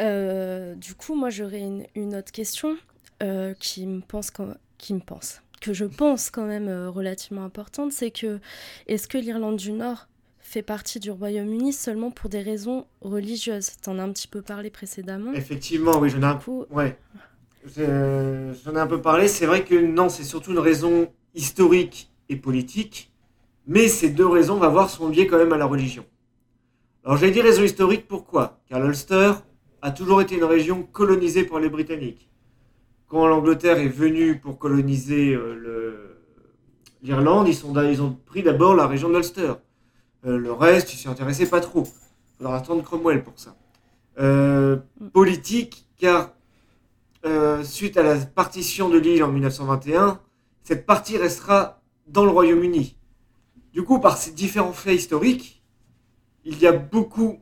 Euh, 0.02 0.74
du 0.74 0.94
coup, 0.94 1.14
moi, 1.14 1.30
j'aurais 1.30 1.60
une, 1.60 1.86
une 1.94 2.14
autre 2.14 2.30
question 2.32 2.76
euh, 3.22 3.54
qui 3.54 3.86
me 3.86 4.00
pense 4.00 4.30
quand- 4.30 4.54
qui 4.76 4.92
me 4.92 5.00
pense, 5.00 5.40
que 5.62 5.72
je 5.72 5.86
pense 5.86 6.28
quand 6.30 6.44
même 6.44 6.68
euh, 6.68 6.90
relativement 6.90 7.44
importante, 7.44 7.92
c'est 7.92 8.10
que 8.10 8.38
est-ce 8.88 9.08
que 9.08 9.16
l'Irlande 9.16 9.56
du 9.56 9.72
Nord 9.72 10.06
fait 10.38 10.60
partie 10.60 11.00
du 11.00 11.10
Royaume-Uni 11.10 11.72
seulement 11.72 12.10
pour 12.10 12.28
des 12.28 12.42
raisons 12.42 12.86
religieuses? 13.00 13.70
T'en 13.80 13.98
as 13.98 14.02
un 14.02 14.12
petit 14.12 14.28
peu 14.28 14.42
parlé 14.42 14.68
précédemment. 14.68 15.32
Effectivement, 15.32 15.98
oui, 15.98 16.10
j'en 16.10 16.20
ai 16.20 16.26
un 16.26 16.36
coup, 16.36 16.66
Ouais. 16.70 16.98
J'en 17.74 18.74
ai 18.74 18.78
un 18.78 18.86
peu 18.86 19.00
parlé. 19.00 19.28
C'est 19.28 19.46
vrai 19.46 19.64
que 19.64 19.74
non, 19.74 20.08
c'est 20.08 20.24
surtout 20.24 20.52
une 20.52 20.58
raison 20.58 21.08
historique 21.34 22.10
et 22.28 22.36
politique. 22.36 23.12
Mais 23.66 23.88
ces 23.88 24.10
deux 24.10 24.26
raisons, 24.26 24.54
on 24.54 24.60
va 24.60 24.68
voir, 24.68 24.90
sont 24.90 25.08
liées 25.08 25.26
quand 25.26 25.38
même 25.38 25.52
à 25.52 25.58
la 25.58 25.66
religion. 25.66 26.04
Alors 27.04 27.18
j'ai 27.18 27.30
dit 27.30 27.40
raison 27.40 27.62
historique, 27.62 28.06
pourquoi? 28.08 28.60
Car 28.68 28.80
l'Ulster 28.80 29.32
a 29.82 29.90
toujours 29.90 30.20
été 30.20 30.36
une 30.36 30.44
région 30.44 30.82
colonisée 30.82 31.44
par 31.44 31.60
les 31.60 31.68
Britanniques. 31.68 32.28
Quand 33.08 33.26
l'Angleterre 33.26 33.78
est 33.78 33.88
venue 33.88 34.40
pour 34.40 34.58
coloniser 34.58 35.32
euh, 35.34 36.20
l'Irlande, 37.02 37.48
ils, 37.48 38.02
ont 38.02 38.18
pris 38.26 38.42
d'abord 38.42 38.74
la 38.74 38.86
région 38.86 39.08
de 39.08 39.14
l'Ulster. 39.14 39.52
Euh, 40.24 40.38
le 40.38 40.52
reste, 40.52 40.92
ils 40.92 40.96
s'y 40.96 41.08
intéressaient 41.08 41.48
pas 41.48 41.60
trop. 41.60 41.84
Il 41.84 42.38
faudra 42.38 42.56
attendre 42.56 42.82
Cromwell 42.82 43.22
pour 43.22 43.38
ça. 43.38 43.54
Euh, 44.18 44.76
politique, 45.12 45.86
car 45.98 46.32
euh, 47.26 47.64
suite 47.64 47.96
à 47.96 48.02
la 48.02 48.16
partition 48.16 48.88
de 48.88 48.98
l'île 48.98 49.22
en 49.24 49.32
1921, 49.32 50.20
cette 50.62 50.86
partie 50.86 51.18
restera 51.18 51.82
dans 52.06 52.24
le 52.24 52.30
Royaume-Uni. 52.30 52.96
Du 53.72 53.82
coup, 53.82 53.98
par 53.98 54.16
ces 54.16 54.30
différents 54.32 54.72
faits 54.72 54.96
historiques, 54.96 55.62
il 56.44 56.58
y 56.58 56.66
a 56.66 56.72
beaucoup, 56.72 57.40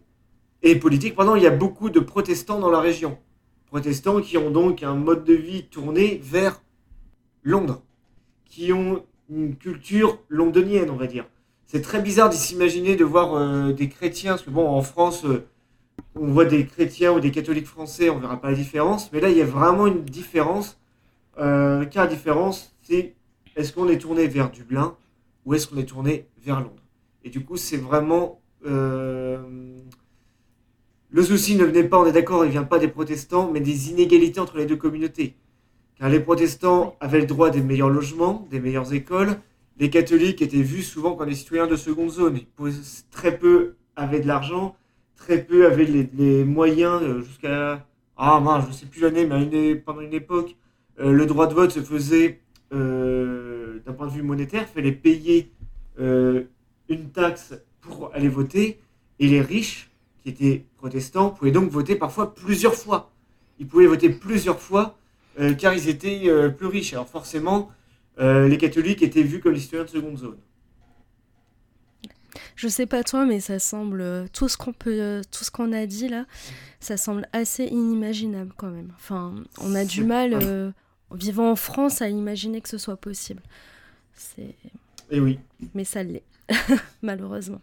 et 0.63 0.77
politique, 0.77 1.15
pardon, 1.15 1.37
il 1.37 1.43
y 1.43 1.47
a 1.47 1.51
beaucoup 1.51 1.91
de 1.91 2.01
protestants 2.01 2.59
dans 2.59 2.71
la 2.71 2.81
région. 2.81 3.19
Protestants 3.67 4.21
qui 4.21 4.39
ont 4.39 4.51
donc 4.51 4.83
un 4.83 4.95
mode 4.95 5.25
de 5.25 5.35
vie 5.35 5.67
tourné 5.67 6.21
vers 6.23 6.63
Londres, 7.43 7.83
qui 8.47 8.73
ont 8.73 9.05
une 9.29 9.57
culture 9.57 10.19
londonienne, 10.29 10.91
on 10.91 10.97
va 10.97 11.07
dire. 11.07 11.27
C'est 11.67 11.83
très 11.83 12.01
bizarre 12.01 12.31
de 12.31 12.35
s'imaginer 12.35 12.97
de 12.97 13.05
voir 13.05 13.35
euh, 13.35 13.73
des 13.73 13.89
chrétiens, 13.89 14.33
parce 14.33 14.43
que 14.43 14.51
bon, 14.51 14.69
en 14.69 14.83
France, 14.83 15.25
euh, 15.25 15.47
on 16.15 16.27
voit 16.27 16.45
des 16.45 16.67
chrétiens 16.67 17.13
ou 17.13 17.21
des 17.21 17.31
catholiques 17.31 17.67
français, 17.67 18.11
on 18.11 18.19
verra 18.19 18.41
pas 18.41 18.51
la 18.51 18.57
différence, 18.57 19.13
mais 19.13 19.21
là, 19.21 19.31
il 19.31 19.37
y 19.37 19.43
a 19.43 19.47
vraiment 19.47 19.87
une 19.87 20.05
différence. 20.05 20.79
Euh, 21.39 21.85
car 21.87 22.05
la 22.05 22.11
différence, 22.11 22.77
c'est 22.83 23.15
est-ce 23.57 23.73
qu'on 23.73 23.89
est 23.89 23.99
tourné 23.99 24.27
vers 24.29 24.51
Dublin 24.51 24.97
ou 25.45 25.55
est-ce 25.55 25.67
qu'on 25.67 25.79
est 25.79 25.85
tourné 25.85 26.29
vers 26.39 26.61
Londres? 26.61 26.83
Et 27.25 27.31
du 27.31 27.45
coup, 27.45 27.57
c'est 27.57 27.77
vraiment. 27.77 28.41
euh, 28.67 29.43
le 31.11 31.23
souci 31.23 31.55
ne 31.55 31.65
venait 31.65 31.85
pas, 31.85 31.99
on 31.99 32.07
est 32.07 32.13
d'accord, 32.13 32.45
il 32.45 32.51
vient 32.51 32.65
pas 32.65 32.81
des 32.81 32.89
protestants, 32.89 33.49
mais 33.53 33.61
des 33.61 33.91
inégalités 33.91 34.41
entre 34.41 34.57
les 34.57 34.67
deux 34.67 34.77
communautés. 34.77 35.37
Car 35.97 36.09
les 36.09 36.19
protestants 36.19 36.97
avaient 36.99 37.21
le 37.21 37.27
droit 37.27 37.51
des 37.51 37.63
meilleurs 37.63 37.89
logements, 37.89 38.49
des 38.51 38.59
meilleures 38.59 38.93
écoles. 38.93 39.37
Les 39.79 39.91
catholiques 39.91 40.43
étaient 40.43 40.63
vus 40.63 40.83
souvent 40.83 41.15
comme 41.15 41.29
des 41.29 41.37
citoyens 41.37 41.69
de 41.69 41.77
seconde 41.77 42.11
zone. 42.11 42.41
Ils 42.59 42.75
très 43.13 43.39
peu 43.39 43.77
avaient 43.95 44.19
de 44.19 44.27
l'argent, 44.27 44.75
très 45.25 45.43
peu 45.43 45.67
avaient 45.67 45.87
les, 45.87 46.45
moyens 46.45 47.03
euh, 47.03 47.23
jusqu'à. 47.23 47.87
Ah 48.17 48.39
mince, 48.41 48.67
je 48.69 48.73
sais 48.73 48.87
plus 48.87 49.01
l'année, 49.01 49.27
mais 49.27 49.75
pendant 49.75 50.01
une 50.01 50.15
époque, 50.15 50.55
euh, 51.01 51.11
le 51.11 51.27
droit 51.27 51.49
de 51.49 51.55
vote 51.55 51.73
se 51.73 51.81
faisait 51.81 52.41
euh, 52.73 53.81
d'un 53.85 53.93
point 53.93 54.07
de 54.07 54.13
vue 54.13 54.23
monétaire, 54.23 54.67
il 54.71 54.73
fallait 54.73 54.93
payer 54.93 55.51
une 55.99 57.11
taxe 57.13 57.55
pour 57.81 58.13
aller 58.15 58.29
voter, 58.29 58.81
et 59.19 59.29
les 59.29 59.41
riches, 59.41 59.91
qui 60.23 60.29
étaient 60.29 60.65
protestants, 60.77 61.31
pouvaient 61.31 61.53
donc 61.53 61.71
voter 61.71 61.97
parfois 61.97 62.35
plusieurs 62.35 62.75
fois. 62.75 63.11
Ils 63.59 63.67
pouvaient 63.67 63.87
voter 63.87 64.11
plusieurs 64.11 64.61
fois, 64.61 64.97
car 65.59 65.73
ils 65.73 65.89
étaient 65.89 66.31
plus 66.57 66.67
riches. 66.67 66.93
Alors 66.95 67.09
forcément, 67.09 67.71
les 68.19 68.59
catholiques 68.59 69.03
étaient 69.03 69.23
vus 69.23 69.39
comme 69.41 69.53
les 69.53 69.61
citoyens 69.61 69.85
de 69.85 69.91
seconde 69.91 70.19
zone. 70.19 70.39
Je 72.57 72.69
sais 72.69 72.87
pas 72.87 73.03
toi, 73.03 73.25
mais 73.25 73.41
ça 73.41 73.59
semble 73.59 74.01
euh, 74.01 74.27
tout 74.33 74.49
ce 74.49 74.57
qu'on 74.57 74.73
peut, 74.73 75.01
euh, 75.01 75.23
tout 75.31 75.45
ce 75.45 75.51
qu'on 75.51 75.73
a 75.73 75.87
dit 75.87 76.09
là, 76.09 76.27
ça 76.81 76.97
semble 76.97 77.29
assez 77.33 77.65
inimaginable 77.65 78.53
quand 78.57 78.71
même. 78.71 78.93
Enfin, 78.97 79.35
on 79.61 79.75
a 79.75 79.85
du 79.85 80.05
mal, 80.05 80.35
euh, 80.35 80.71
en 81.11 81.17
vivant 81.17 81.51
en 81.51 81.57
France, 81.57 82.03
à 82.03 82.09
imaginer 82.09 82.61
que 82.61 82.69
ce 82.69 82.79
soit 82.79 82.97
possible. 82.97 83.43
C'est 84.15 84.55
Et 85.11 85.21
oui. 85.21 85.39
mais 85.75 85.85
ça 85.85 86.03
l'est, 86.03 86.25
malheureusement. 87.03 87.61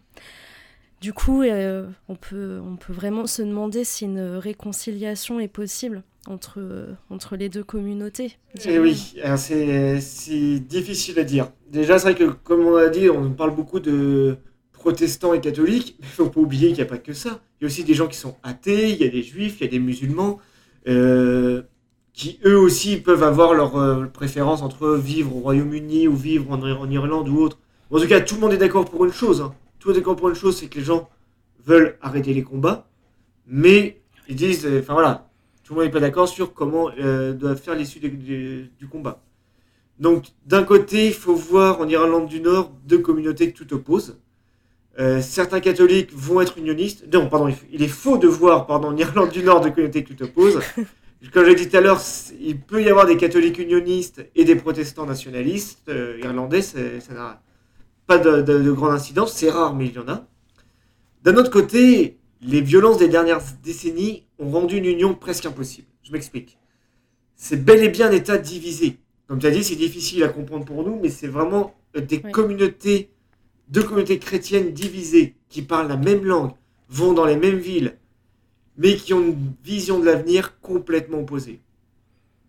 Du 1.00 1.12
coup, 1.12 1.42
euh, 1.42 1.88
on, 2.08 2.14
peut, 2.14 2.60
on 2.64 2.76
peut 2.76 2.92
vraiment 2.92 3.26
se 3.26 3.42
demander 3.42 3.82
si 3.82 4.04
une 4.04 4.20
réconciliation 4.36 5.40
est 5.40 5.48
possible 5.48 6.04
entre, 6.28 6.94
entre 7.10 7.34
les 7.34 7.48
deux 7.48 7.64
communautés. 7.64 8.38
Et 8.64 8.78
oui, 8.78 9.14
alors 9.24 9.36
c'est 9.38 10.00
c'est 10.00 10.60
difficile 10.60 11.18
à 11.18 11.24
dire. 11.24 11.50
Déjà, 11.72 11.98
c'est 11.98 12.12
vrai 12.12 12.14
que, 12.14 12.30
comme 12.30 12.60
on 12.64 12.76
a 12.76 12.88
dit, 12.88 13.10
on 13.10 13.32
parle 13.32 13.52
beaucoup 13.52 13.80
de 13.80 14.38
protestants 14.82 15.32
et 15.32 15.40
catholiques, 15.40 15.96
mais 16.00 16.06
il 16.08 16.12
faut 16.12 16.28
pas 16.28 16.40
oublier 16.40 16.68
qu'il 16.68 16.76
n'y 16.76 16.82
a 16.82 16.86
pas 16.86 16.98
que 16.98 17.12
ça. 17.12 17.40
Il 17.60 17.62
y 17.62 17.66
a 17.66 17.68
aussi 17.68 17.84
des 17.84 17.94
gens 17.94 18.08
qui 18.08 18.18
sont 18.18 18.36
athées, 18.42 18.90
il 18.90 18.98
y 19.00 19.04
a 19.04 19.08
des 19.08 19.22
juifs, 19.22 19.60
il 19.60 19.64
y 19.64 19.66
a 19.68 19.70
des 19.70 19.78
musulmans, 19.78 20.40
euh, 20.88 21.62
qui 22.12 22.40
eux 22.44 22.58
aussi 22.58 22.96
peuvent 22.96 23.22
avoir 23.22 23.54
leur 23.54 23.76
euh, 23.76 24.06
préférence 24.06 24.60
entre 24.60 24.96
vivre 24.96 25.36
au 25.36 25.40
Royaume-Uni 25.40 26.08
ou 26.08 26.16
vivre 26.16 26.50
en, 26.50 26.90
Irlande 26.90 27.28
ou 27.28 27.38
autre. 27.38 27.58
En 27.92 28.00
tout 28.00 28.08
cas, 28.08 28.20
tout 28.20 28.34
le 28.34 28.40
monde 28.40 28.52
est 28.52 28.58
d'accord 28.58 28.84
pour 28.84 29.04
une 29.04 29.12
chose. 29.12 29.40
hein. 29.40 29.54
Tout 29.78 29.88
le 29.88 29.94
monde 29.94 29.98
est 29.98 30.00
d'accord 30.00 30.16
pour 30.16 30.28
une 30.28 30.34
chose, 30.34 30.56
c'est 30.56 30.66
que 30.66 30.78
les 30.78 30.84
gens 30.84 31.08
veulent 31.64 31.96
arrêter 32.02 32.34
les 32.34 32.42
combats, 32.42 32.88
mais 33.46 34.02
ils 34.28 34.34
disent, 34.34 34.66
euh, 34.66 34.80
enfin 34.80 34.94
voilà, 34.94 35.30
tout 35.62 35.74
le 35.74 35.78
monde 35.78 35.86
n'est 35.86 35.92
pas 35.92 36.00
d'accord 36.00 36.28
sur 36.28 36.54
comment 36.54 36.90
doit 36.90 37.54
faire 37.54 37.76
l'issue 37.76 38.00
du 38.00 38.88
combat. 38.90 39.22
Donc, 40.00 40.24
d'un 40.44 40.64
côté, 40.64 41.06
il 41.06 41.12
faut 41.14 41.36
voir 41.36 41.80
en 41.80 41.86
Irlande 41.86 42.26
du 42.26 42.40
Nord 42.40 42.72
deux 42.84 42.98
communautés 42.98 43.52
que 43.52 43.62
tout 43.62 43.72
oppose. 43.74 44.18
Euh, 44.98 45.22
certains 45.22 45.60
catholiques 45.60 46.12
vont 46.12 46.40
être 46.40 46.58
unionistes. 46.58 47.04
Non, 47.12 47.28
pardon, 47.28 47.54
il, 47.72 47.82
est 47.82 47.88
faux 47.88 48.18
de 48.18 48.28
voir, 48.28 48.66
pardon, 48.66 48.88
en 48.88 48.96
Irlande 48.96 49.30
du 49.30 49.42
Nord 49.42 49.60
communautés 49.72 50.04
que 50.04 50.12
tout 50.12 50.22
oppose. 50.24 50.60
Comme 51.32 51.46
j'ai 51.46 51.54
dit 51.54 51.68
tout 51.68 51.76
à 51.76 51.80
l'heure, 51.80 52.00
il 52.40 52.58
peut 52.60 52.82
y 52.82 52.88
avoir 52.90 53.06
des 53.06 53.16
catholiques 53.16 53.58
unionistes 53.58 54.26
et 54.34 54.44
des 54.44 54.56
protestants 54.56 55.06
nationalistes 55.06 55.88
euh, 55.88 56.18
irlandais. 56.22 56.62
Ça 56.62 56.78
n'a 57.14 57.40
pas 58.06 58.18
de, 58.18 58.42
de- 58.42 58.60
de 58.60 58.72
grande 58.72 58.92
incidence. 58.92 59.32
C'est 59.32 59.48
rare, 59.50 59.74
mais 59.74 59.86
il 59.86 59.92
y 59.94 59.98
en 59.98 60.08
a. 60.08 60.26
D'un 61.22 61.36
autre 61.36 61.50
côté, 61.50 62.18
les 62.42 62.60
violences 62.60 62.98
des 62.98 63.08
dernières 63.08 63.40
décennies 63.62 64.24
ont 64.40 64.50
rendu 64.50 64.76
une 64.78 64.84
union 64.84 65.14
presque 65.14 65.46
impossible. 65.46 65.86
Je 66.02 66.10
m'explique. 66.12 66.58
C'est 67.36 67.64
bel 67.64 67.82
et 67.84 67.88
bien 67.88 68.08
un 68.08 68.12
État 68.12 68.36
divisé. 68.36 68.98
Comme 69.28 69.38
tu 69.38 69.46
as 69.46 69.52
dit, 69.52 69.62
c'est 69.62 69.76
difficile 69.76 70.24
à 70.24 70.28
comprendre 70.28 70.64
pour 70.64 70.84
nous, 70.84 70.98
mais 71.00 71.08
c'est 71.08 71.28
vraiment 71.28 71.74
euh, 71.96 72.00
des 72.00 72.20
Oui. 72.24 72.32
communautés, 72.32 73.10
deux 73.68 73.82
communautés 73.82 74.18
chrétiennes 74.18 74.72
divisées, 74.72 75.36
qui 75.48 75.62
parlent 75.62 75.88
la 75.88 75.96
même 75.96 76.24
langue, 76.24 76.52
vont 76.88 77.12
dans 77.12 77.24
les 77.24 77.36
mêmes 77.36 77.58
villes, 77.58 77.96
mais 78.76 78.96
qui 78.96 79.14
ont 79.14 79.22
une 79.22 79.52
vision 79.64 79.98
de 79.98 80.04
l'avenir 80.04 80.60
complètement 80.60 81.20
opposée. 81.20 81.60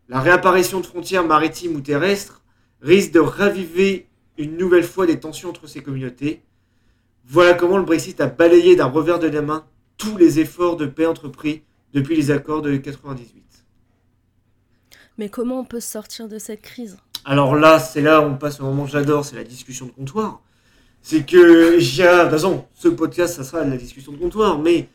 La 0.09 0.19
réapparition 0.19 0.79
de 0.79 0.85
frontières 0.85 1.25
maritimes 1.25 1.75
ou 1.75 1.81
terrestres 1.81 2.43
risque 2.81 3.11
de 3.11 3.19
raviver 3.19 4.07
une 4.37 4.57
nouvelle 4.57 4.83
fois 4.83 5.05
des 5.05 5.19
tensions 5.19 5.49
entre 5.49 5.67
ces 5.67 5.81
communautés. 5.81 6.41
Voilà 7.25 7.53
comment 7.53 7.77
le 7.77 7.83
Brexit 7.83 8.19
a 8.19 8.27
balayé 8.27 8.75
d'un 8.75 8.85
revers 8.85 9.19
de 9.19 9.27
la 9.27 9.41
main 9.41 9.65
tous 9.97 10.17
les 10.17 10.39
efforts 10.39 10.75
de 10.75 10.85
paix 10.85 11.05
entrepris 11.05 11.63
depuis 11.93 12.15
les 12.15 12.31
accords 12.31 12.61
de 12.61 12.75
98. 12.75 13.43
Mais 15.17 15.29
comment 15.29 15.59
on 15.59 15.65
peut 15.65 15.79
sortir 15.79 16.27
de 16.27 16.39
cette 16.39 16.61
crise? 16.61 16.97
Alors 17.23 17.55
là, 17.55 17.79
c'est 17.79 18.01
là 18.01 18.21
où 18.21 18.25
on 18.25 18.35
passe 18.35 18.59
au 18.59 18.63
moment 18.63 18.85
que 18.85 18.91
j'adore, 18.91 19.23
c'est 19.23 19.35
la 19.35 19.43
discussion 19.43 19.85
de 19.85 19.91
comptoir. 19.91 20.41
C'est 21.05 21.25
que 21.25 21.77
il 21.79 21.95
y 21.97 22.01
a, 22.01 22.19
de 22.19 22.21
toute 22.23 22.31
façon, 22.31 22.65
ce 22.73 22.87
podcast, 22.87 23.35
ça 23.35 23.43
sera 23.43 23.63
de 23.65 23.69
la 23.69 23.77
discussion 23.77 24.13
de 24.13 24.17
comptoir, 24.17 24.57
mais 24.57 24.87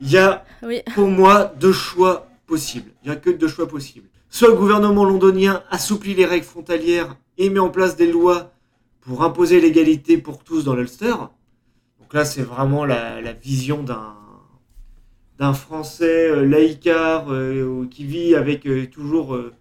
il 0.00 0.10
y 0.10 0.18
a 0.18 0.44
Oui, 0.62 0.82
pour 0.94 1.08
moi 1.08 1.52
deux 1.58 1.72
choix 1.72 2.28
possibles. 2.46 2.90
Il 3.02 3.10
n'y 3.10 3.16
a 3.16 3.18
que 3.18 3.30
deux 3.30 3.48
choix 3.48 3.66
possibles. 3.66 4.06
soit 4.28 4.48
le 4.48 4.54
gouvernement 4.56 5.04
londonien 5.04 5.62
assouplit 5.70 6.14
les 6.14 6.26
règles 6.26 6.44
frontalières 6.44 7.16
et 7.38 7.48
met 7.48 7.60
en 7.60 7.70
place 7.70 7.96
des 7.96 8.10
lois 8.12 8.52
pour 9.00 9.22
imposer 9.24 9.60
l'égalité 9.60 10.18
pour 10.18 10.44
tous 10.44 10.64
dans 10.64 10.74
l'Ulster. 10.74 11.14
Donc 12.00 12.12
là, 12.12 12.24
c'est 12.26 12.42
vraiment 12.42 12.84
la, 12.84 13.20
la 13.22 13.32
vision 13.32 13.82
d'un 13.82 14.14
d'un 15.38 15.52
Français 15.52 16.28
euh, 16.30 16.46
laïcard 16.46 17.32
euh, 17.32 17.88
qui 17.90 18.04
vit 18.04 18.36
avec 18.36 18.66
euh, 18.66 18.86
toujours, 18.86 19.34
euh, 19.34 19.52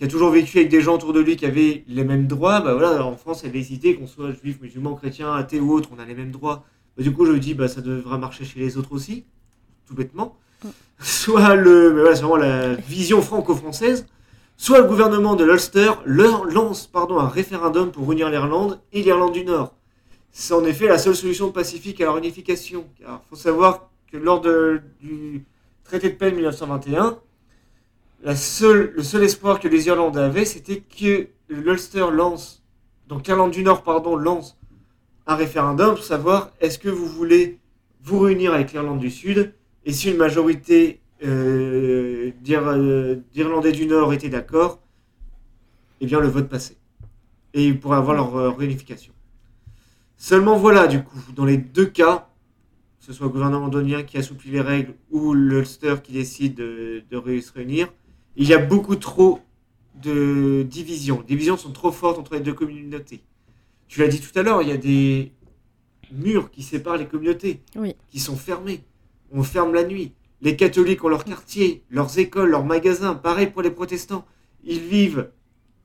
qui 0.00 0.04
a 0.04 0.08
toujours 0.08 0.30
vécu 0.30 0.56
avec 0.56 0.70
des 0.70 0.80
gens 0.80 0.94
autour 0.94 1.12
de 1.12 1.20
lui 1.20 1.36
qui 1.36 1.44
avaient 1.44 1.84
les 1.86 2.04
mêmes 2.04 2.26
droits. 2.26 2.62
Bah 2.62 2.72
voilà, 2.72 3.04
en 3.04 3.16
France, 3.18 3.42
il 3.42 3.48
y 3.48 3.50
a 3.50 3.52
des 3.52 3.74
idées 3.74 3.96
qu'on 3.96 4.06
soit 4.06 4.32
juif, 4.32 4.58
musulman, 4.62 4.94
chrétien, 4.94 5.30
athée 5.34 5.60
ou 5.60 5.74
autre, 5.74 5.90
on 5.94 6.00
a 6.00 6.06
les 6.06 6.14
mêmes 6.14 6.30
droits. 6.30 6.64
Bah, 6.96 7.02
du 7.02 7.12
coup, 7.12 7.26
je 7.26 7.32
me 7.32 7.38
dis, 7.38 7.52
bah, 7.52 7.68
ça 7.68 7.82
devra 7.82 8.16
marcher 8.16 8.46
chez 8.46 8.60
les 8.60 8.78
autres 8.78 8.92
aussi, 8.92 9.26
tout 9.86 9.94
bêtement. 9.94 10.38
Mm. 10.64 10.68
Soit 11.00 11.54
le, 11.54 11.92
mais 11.92 12.00
voilà, 12.00 12.16
c'est 12.16 12.22
vraiment 12.22 12.36
la 12.38 12.76
vision 12.76 13.20
franco-française. 13.20 14.06
Soit 14.56 14.78
le 14.78 14.84
gouvernement 14.84 15.36
de 15.36 15.44
l'Ulster 15.44 15.90
lance 16.06 16.86
pardon, 16.86 17.18
un 17.18 17.28
référendum 17.28 17.90
pour 17.92 18.10
unir 18.10 18.30
l'Irlande 18.30 18.80
et 18.94 19.02
l'Irlande 19.02 19.34
du 19.34 19.44
Nord. 19.44 19.74
C'est 20.32 20.54
en 20.54 20.64
effet 20.64 20.88
la 20.88 20.96
seule 20.96 21.14
solution 21.14 21.52
pacifique 21.52 22.00
à 22.00 22.04
leur 22.04 22.16
unification. 22.16 22.86
Car 22.98 23.20
il 23.22 23.28
faut 23.28 23.36
savoir 23.36 23.90
que 24.10 24.16
lors 24.16 24.40
de- 24.40 24.80
du 25.02 25.44
traité 25.84 26.08
de 26.08 26.14
paix 26.14 26.30
de 26.30 26.36
1921, 26.36 27.18
le 28.22 28.34
seul 28.34 29.22
espoir 29.22 29.60
que 29.60 29.68
les 29.68 29.86
Irlandais 29.86 30.20
avaient, 30.20 30.44
c'était 30.44 30.80
que 30.80 31.28
l'Ulster 31.48 32.06
lance, 32.12 32.62
donc 33.08 33.26
l'Irlande 33.26 33.50
du 33.50 33.62
Nord, 33.62 33.82
pardon, 33.82 34.16
lance 34.16 34.58
un 35.26 35.36
référendum 35.36 35.94
pour 35.94 36.04
savoir 36.04 36.50
est-ce 36.60 36.78
que 36.78 36.88
vous 36.88 37.06
voulez 37.06 37.58
vous 38.02 38.18
réunir 38.18 38.52
avec 38.54 38.72
l'Irlande 38.72 38.98
du 38.98 39.10
Sud 39.10 39.54
et 39.84 39.92
si 39.92 40.10
une 40.10 40.16
majorité 40.16 41.00
euh, 41.24 42.32
euh, 42.48 43.16
d'Irlandais 43.32 43.72
du 43.72 43.86
Nord 43.86 44.12
était 44.12 44.28
d'accord, 44.28 44.80
eh 46.00 46.06
bien 46.06 46.20
le 46.20 46.28
vote 46.28 46.48
passait. 46.48 46.76
Et 47.54 47.66
ils 47.66 47.78
pourraient 47.78 47.96
avoir 47.96 48.14
leur 48.14 48.36
euh, 48.36 48.50
réunification. 48.50 49.12
Seulement 50.16 50.56
voilà, 50.56 50.86
du 50.86 51.02
coup, 51.02 51.18
dans 51.34 51.44
les 51.44 51.56
deux 51.56 51.86
cas, 51.86 52.28
que 52.98 53.06
ce 53.06 53.12
soit 53.12 53.26
le 53.26 53.32
gouvernement 53.32 53.66
londonien 53.66 54.02
qui 54.02 54.18
assouplit 54.18 54.50
les 54.50 54.60
règles 54.60 54.94
ou 55.10 55.32
l'Ulster 55.32 55.96
qui 56.02 56.12
décide 56.12 56.54
de, 56.56 57.02
de 57.10 57.40
se 57.40 57.52
réunir, 57.52 57.88
il 58.40 58.48
y 58.48 58.54
a 58.54 58.58
beaucoup 58.58 58.96
trop 58.96 59.40
de 60.02 60.62
divisions. 60.62 61.20
Les 61.20 61.26
divisions 61.26 61.56
sont 61.58 61.72
trop 61.72 61.92
fortes 61.92 62.18
entre 62.18 62.34
les 62.34 62.40
deux 62.40 62.54
communautés. 62.54 63.20
Tu 63.86 64.00
l'as 64.00 64.08
dit 64.08 64.18
tout 64.20 64.36
à 64.38 64.42
l'heure, 64.42 64.62
il 64.62 64.68
y 64.68 64.72
a 64.72 64.76
des 64.78 65.32
murs 66.10 66.50
qui 66.50 66.62
séparent 66.62 66.96
les 66.96 67.06
communautés, 67.06 67.60
Oui. 67.76 67.94
qui 68.08 68.18
sont 68.18 68.36
fermés. 68.36 68.82
On 69.30 69.42
ferme 69.42 69.74
la 69.74 69.84
nuit. 69.84 70.12
Les 70.40 70.56
catholiques 70.56 71.04
ont 71.04 71.08
leur 71.10 71.24
quartier, 71.24 71.84
leurs 71.90 72.18
écoles, 72.18 72.50
leurs 72.50 72.64
magasins. 72.64 73.14
Pareil 73.14 73.48
pour 73.48 73.60
les 73.60 73.70
protestants. 73.70 74.24
Ils 74.64 74.80
vivent 74.80 75.30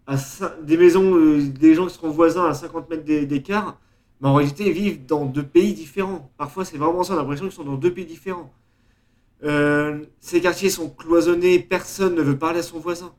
à 0.07 0.15
des 0.63 0.77
maisons, 0.77 1.13
euh, 1.15 1.41
des 1.41 1.75
gens 1.75 1.87
qui 1.87 1.95
seront 1.95 2.09
voisins 2.09 2.45
à 2.45 2.53
50 2.53 2.89
mètres 2.89 3.03
d'é- 3.03 3.25
d'écart. 3.25 3.79
Mais 4.21 4.29
en 4.29 4.33
réalité, 4.35 4.67
ils 4.67 4.71
vivent 4.73 5.05
dans 5.05 5.25
deux 5.25 5.43
pays 5.45 5.73
différents. 5.73 6.31
Parfois, 6.37 6.63
c'est 6.63 6.77
vraiment 6.77 7.03
ça, 7.03 7.13
on 7.13 7.17
a 7.17 7.19
l'impression 7.19 7.45
qu'ils 7.47 7.53
sont 7.55 7.65
dans 7.65 7.75
deux 7.75 7.93
pays 7.93 8.05
différents. 8.05 8.53
Euh, 9.43 10.05
ces 10.19 10.41
quartiers 10.41 10.69
sont 10.69 10.89
cloisonnés, 10.89 11.59
personne 11.59 12.15
ne 12.15 12.21
veut 12.21 12.37
parler 12.37 12.59
à 12.59 12.63
son 12.63 12.79
voisin. 12.79 13.13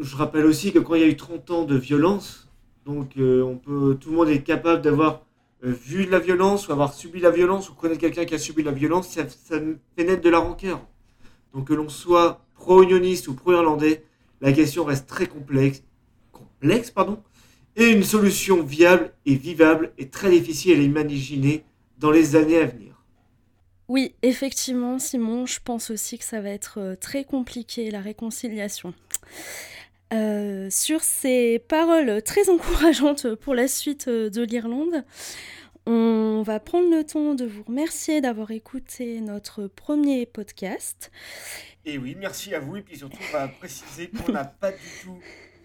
Je 0.00 0.16
rappelle 0.16 0.46
aussi 0.46 0.72
que 0.72 0.78
quand 0.78 0.94
il 0.94 1.00
y 1.00 1.04
a 1.04 1.08
eu 1.08 1.16
30 1.16 1.50
ans 1.50 1.64
de 1.64 1.76
violence, 1.76 2.48
donc 2.84 3.16
euh, 3.16 3.42
on 3.42 3.56
peut, 3.56 3.96
tout 4.00 4.10
le 4.10 4.16
monde 4.16 4.28
est 4.28 4.42
capable 4.42 4.82
d'avoir 4.82 5.22
euh, 5.64 5.70
vu 5.70 6.06
de 6.06 6.10
la 6.10 6.18
violence, 6.18 6.68
ou 6.68 6.72
avoir 6.72 6.92
subi 6.92 7.20
la 7.20 7.30
violence, 7.30 7.70
ou 7.70 7.74
connaître 7.74 8.00
quelqu'un 8.00 8.24
qui 8.24 8.34
a 8.34 8.38
subi 8.38 8.62
la 8.62 8.72
violence, 8.72 9.08
ça, 9.08 9.28
ça 9.28 9.60
naître 9.96 10.22
de 10.22 10.30
la 10.30 10.38
rancœur. 10.38 10.80
Donc 11.54 11.68
que 11.68 11.74
l'on 11.74 11.88
soit 11.88 12.44
pro-unioniste 12.54 13.28
ou 13.28 13.34
pro-irlandais, 13.34 14.04
la 14.40 14.52
question 14.52 14.84
reste 14.84 15.06
très 15.06 15.26
complexe, 15.26 15.82
complexe 16.32 16.90
pardon, 16.90 17.22
et 17.76 17.90
une 17.90 18.02
solution 18.02 18.62
viable 18.62 19.12
et 19.24 19.34
vivable 19.34 19.92
est 19.98 20.12
très 20.12 20.30
difficile 20.30 20.78
à 20.78 20.82
imaginer 20.82 21.64
dans 21.98 22.10
les 22.10 22.36
années 22.36 22.58
à 22.58 22.66
venir. 22.66 22.91
Oui, 23.88 24.14
effectivement, 24.22 24.98
Simon, 24.98 25.46
je 25.46 25.60
pense 25.62 25.90
aussi 25.90 26.18
que 26.18 26.24
ça 26.24 26.40
va 26.40 26.50
être 26.50 26.78
euh, 26.78 26.96
très 26.96 27.24
compliqué, 27.24 27.90
la 27.90 28.00
réconciliation. 28.00 28.94
Euh, 30.12 30.68
sur 30.70 31.02
ces 31.02 31.58
paroles 31.58 32.22
très 32.22 32.48
encourageantes 32.50 33.34
pour 33.34 33.54
la 33.54 33.66
suite 33.66 34.08
euh, 34.08 34.30
de 34.30 34.42
l'Irlande, 34.42 35.04
on 35.86 36.42
va 36.42 36.60
prendre 36.60 36.90
le 36.90 37.02
temps 37.04 37.34
de 37.34 37.44
vous 37.44 37.64
remercier 37.64 38.20
d'avoir 38.20 38.52
écouté 38.52 39.20
notre 39.20 39.66
premier 39.66 40.26
podcast. 40.26 41.10
Et 41.84 41.98
oui, 41.98 42.14
merci 42.16 42.54
à 42.54 42.60
vous. 42.60 42.76
Et 42.76 42.82
puis 42.82 42.96
surtout, 42.96 43.18
on 43.30 43.32
va 43.32 43.48
préciser 43.48 44.08
qu'on 44.08 44.32
n'a 44.32 44.44
pas 44.44 44.70
du 44.70 44.78
tout 45.02 45.18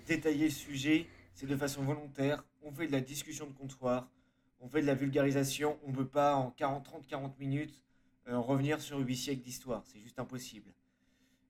détaillé 0.08 0.46
le 0.46 0.52
sujet. 0.52 1.06
C'est 1.36 1.46
de 1.46 1.56
façon 1.56 1.84
volontaire. 1.84 2.44
On 2.64 2.72
fait 2.72 2.88
de 2.88 2.94
la 2.94 3.02
discussion 3.02 3.46
de 3.46 3.54
comptoir. 3.54 4.10
On 4.60 4.68
fait 4.68 4.82
de 4.82 4.88
la 4.88 4.96
vulgarisation. 4.96 5.78
On 5.86 5.92
ne 5.92 5.96
peut 5.96 6.08
pas 6.08 6.36
en 6.36 6.50
40, 6.50 6.84
30, 6.84 7.08
40 7.08 7.40
minutes 7.40 7.84
euh, 8.30 8.40
revenir 8.40 8.82
sur 8.82 9.00
8 9.00 9.16
siècles 9.16 9.42
d'histoire. 9.42 9.84
C'est 9.86 10.00
juste 10.00 10.20
impossible. 10.20 10.72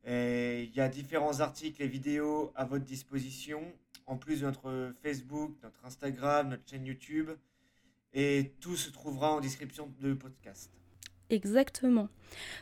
Il 0.06 0.74
y 0.74 0.80
a 0.80 0.88
différents 0.88 1.42
articles 1.42 1.82
et 1.82 1.88
vidéos 1.88 2.54
à 2.56 2.64
votre 2.64 2.86
disposition. 2.86 3.62
En 4.06 4.16
plus 4.16 4.40
de 4.40 4.46
notre 4.46 4.94
Facebook, 5.02 5.54
notre 5.62 5.84
Instagram, 5.84 6.50
notre 6.50 6.70
chaîne 6.70 6.86
YouTube. 6.86 7.32
Et 8.14 8.54
tout 8.62 8.78
se 8.78 8.90
trouvera 8.90 9.34
en 9.34 9.42
description 9.42 9.92
de 10.00 10.14
podcast. 10.14 10.72
Exactement. 11.30 12.08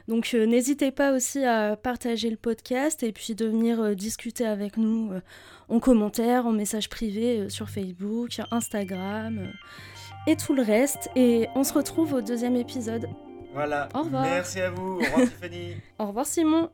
Donc 0.08 0.32
euh, 0.34 0.48
n'hésitez 0.48 0.92
pas 0.92 1.14
aussi 1.14 1.44
à 1.44 1.76
partager 1.76 2.32
le 2.32 2.38
podcast 2.38 3.04
et 3.04 3.12
puis 3.12 3.36
de 3.36 3.46
venir 3.46 3.80
euh, 3.80 3.94
discuter 3.94 4.48
avec 4.48 4.78
nous 4.78 5.12
en 5.70 5.80
commentaire, 5.80 6.48
en 6.48 6.52
message 6.52 6.90
privé 6.90 7.48
sur 7.50 7.70
Facebook, 7.70 8.40
Instagram 8.50 9.52
et 10.26 10.36
tout 10.36 10.56
le 10.56 10.64
reste. 10.64 11.10
Et 11.16 11.48
on 11.54 11.64
se 11.64 11.74
retrouve 11.74 12.14
au 12.14 12.22
deuxième 12.22 12.56
épisode. 12.56 13.08
Voilà. 13.56 13.88
Au 13.96 14.04
revoir. 14.04 14.24
Merci 14.24 14.60
à 14.62 14.70
vous. 14.70 15.00
Au 15.00 15.04
revoir 15.04 15.22
Tiffany. 15.22 15.78
Au 15.98 16.06
revoir 16.08 16.26
Simon 16.26 16.70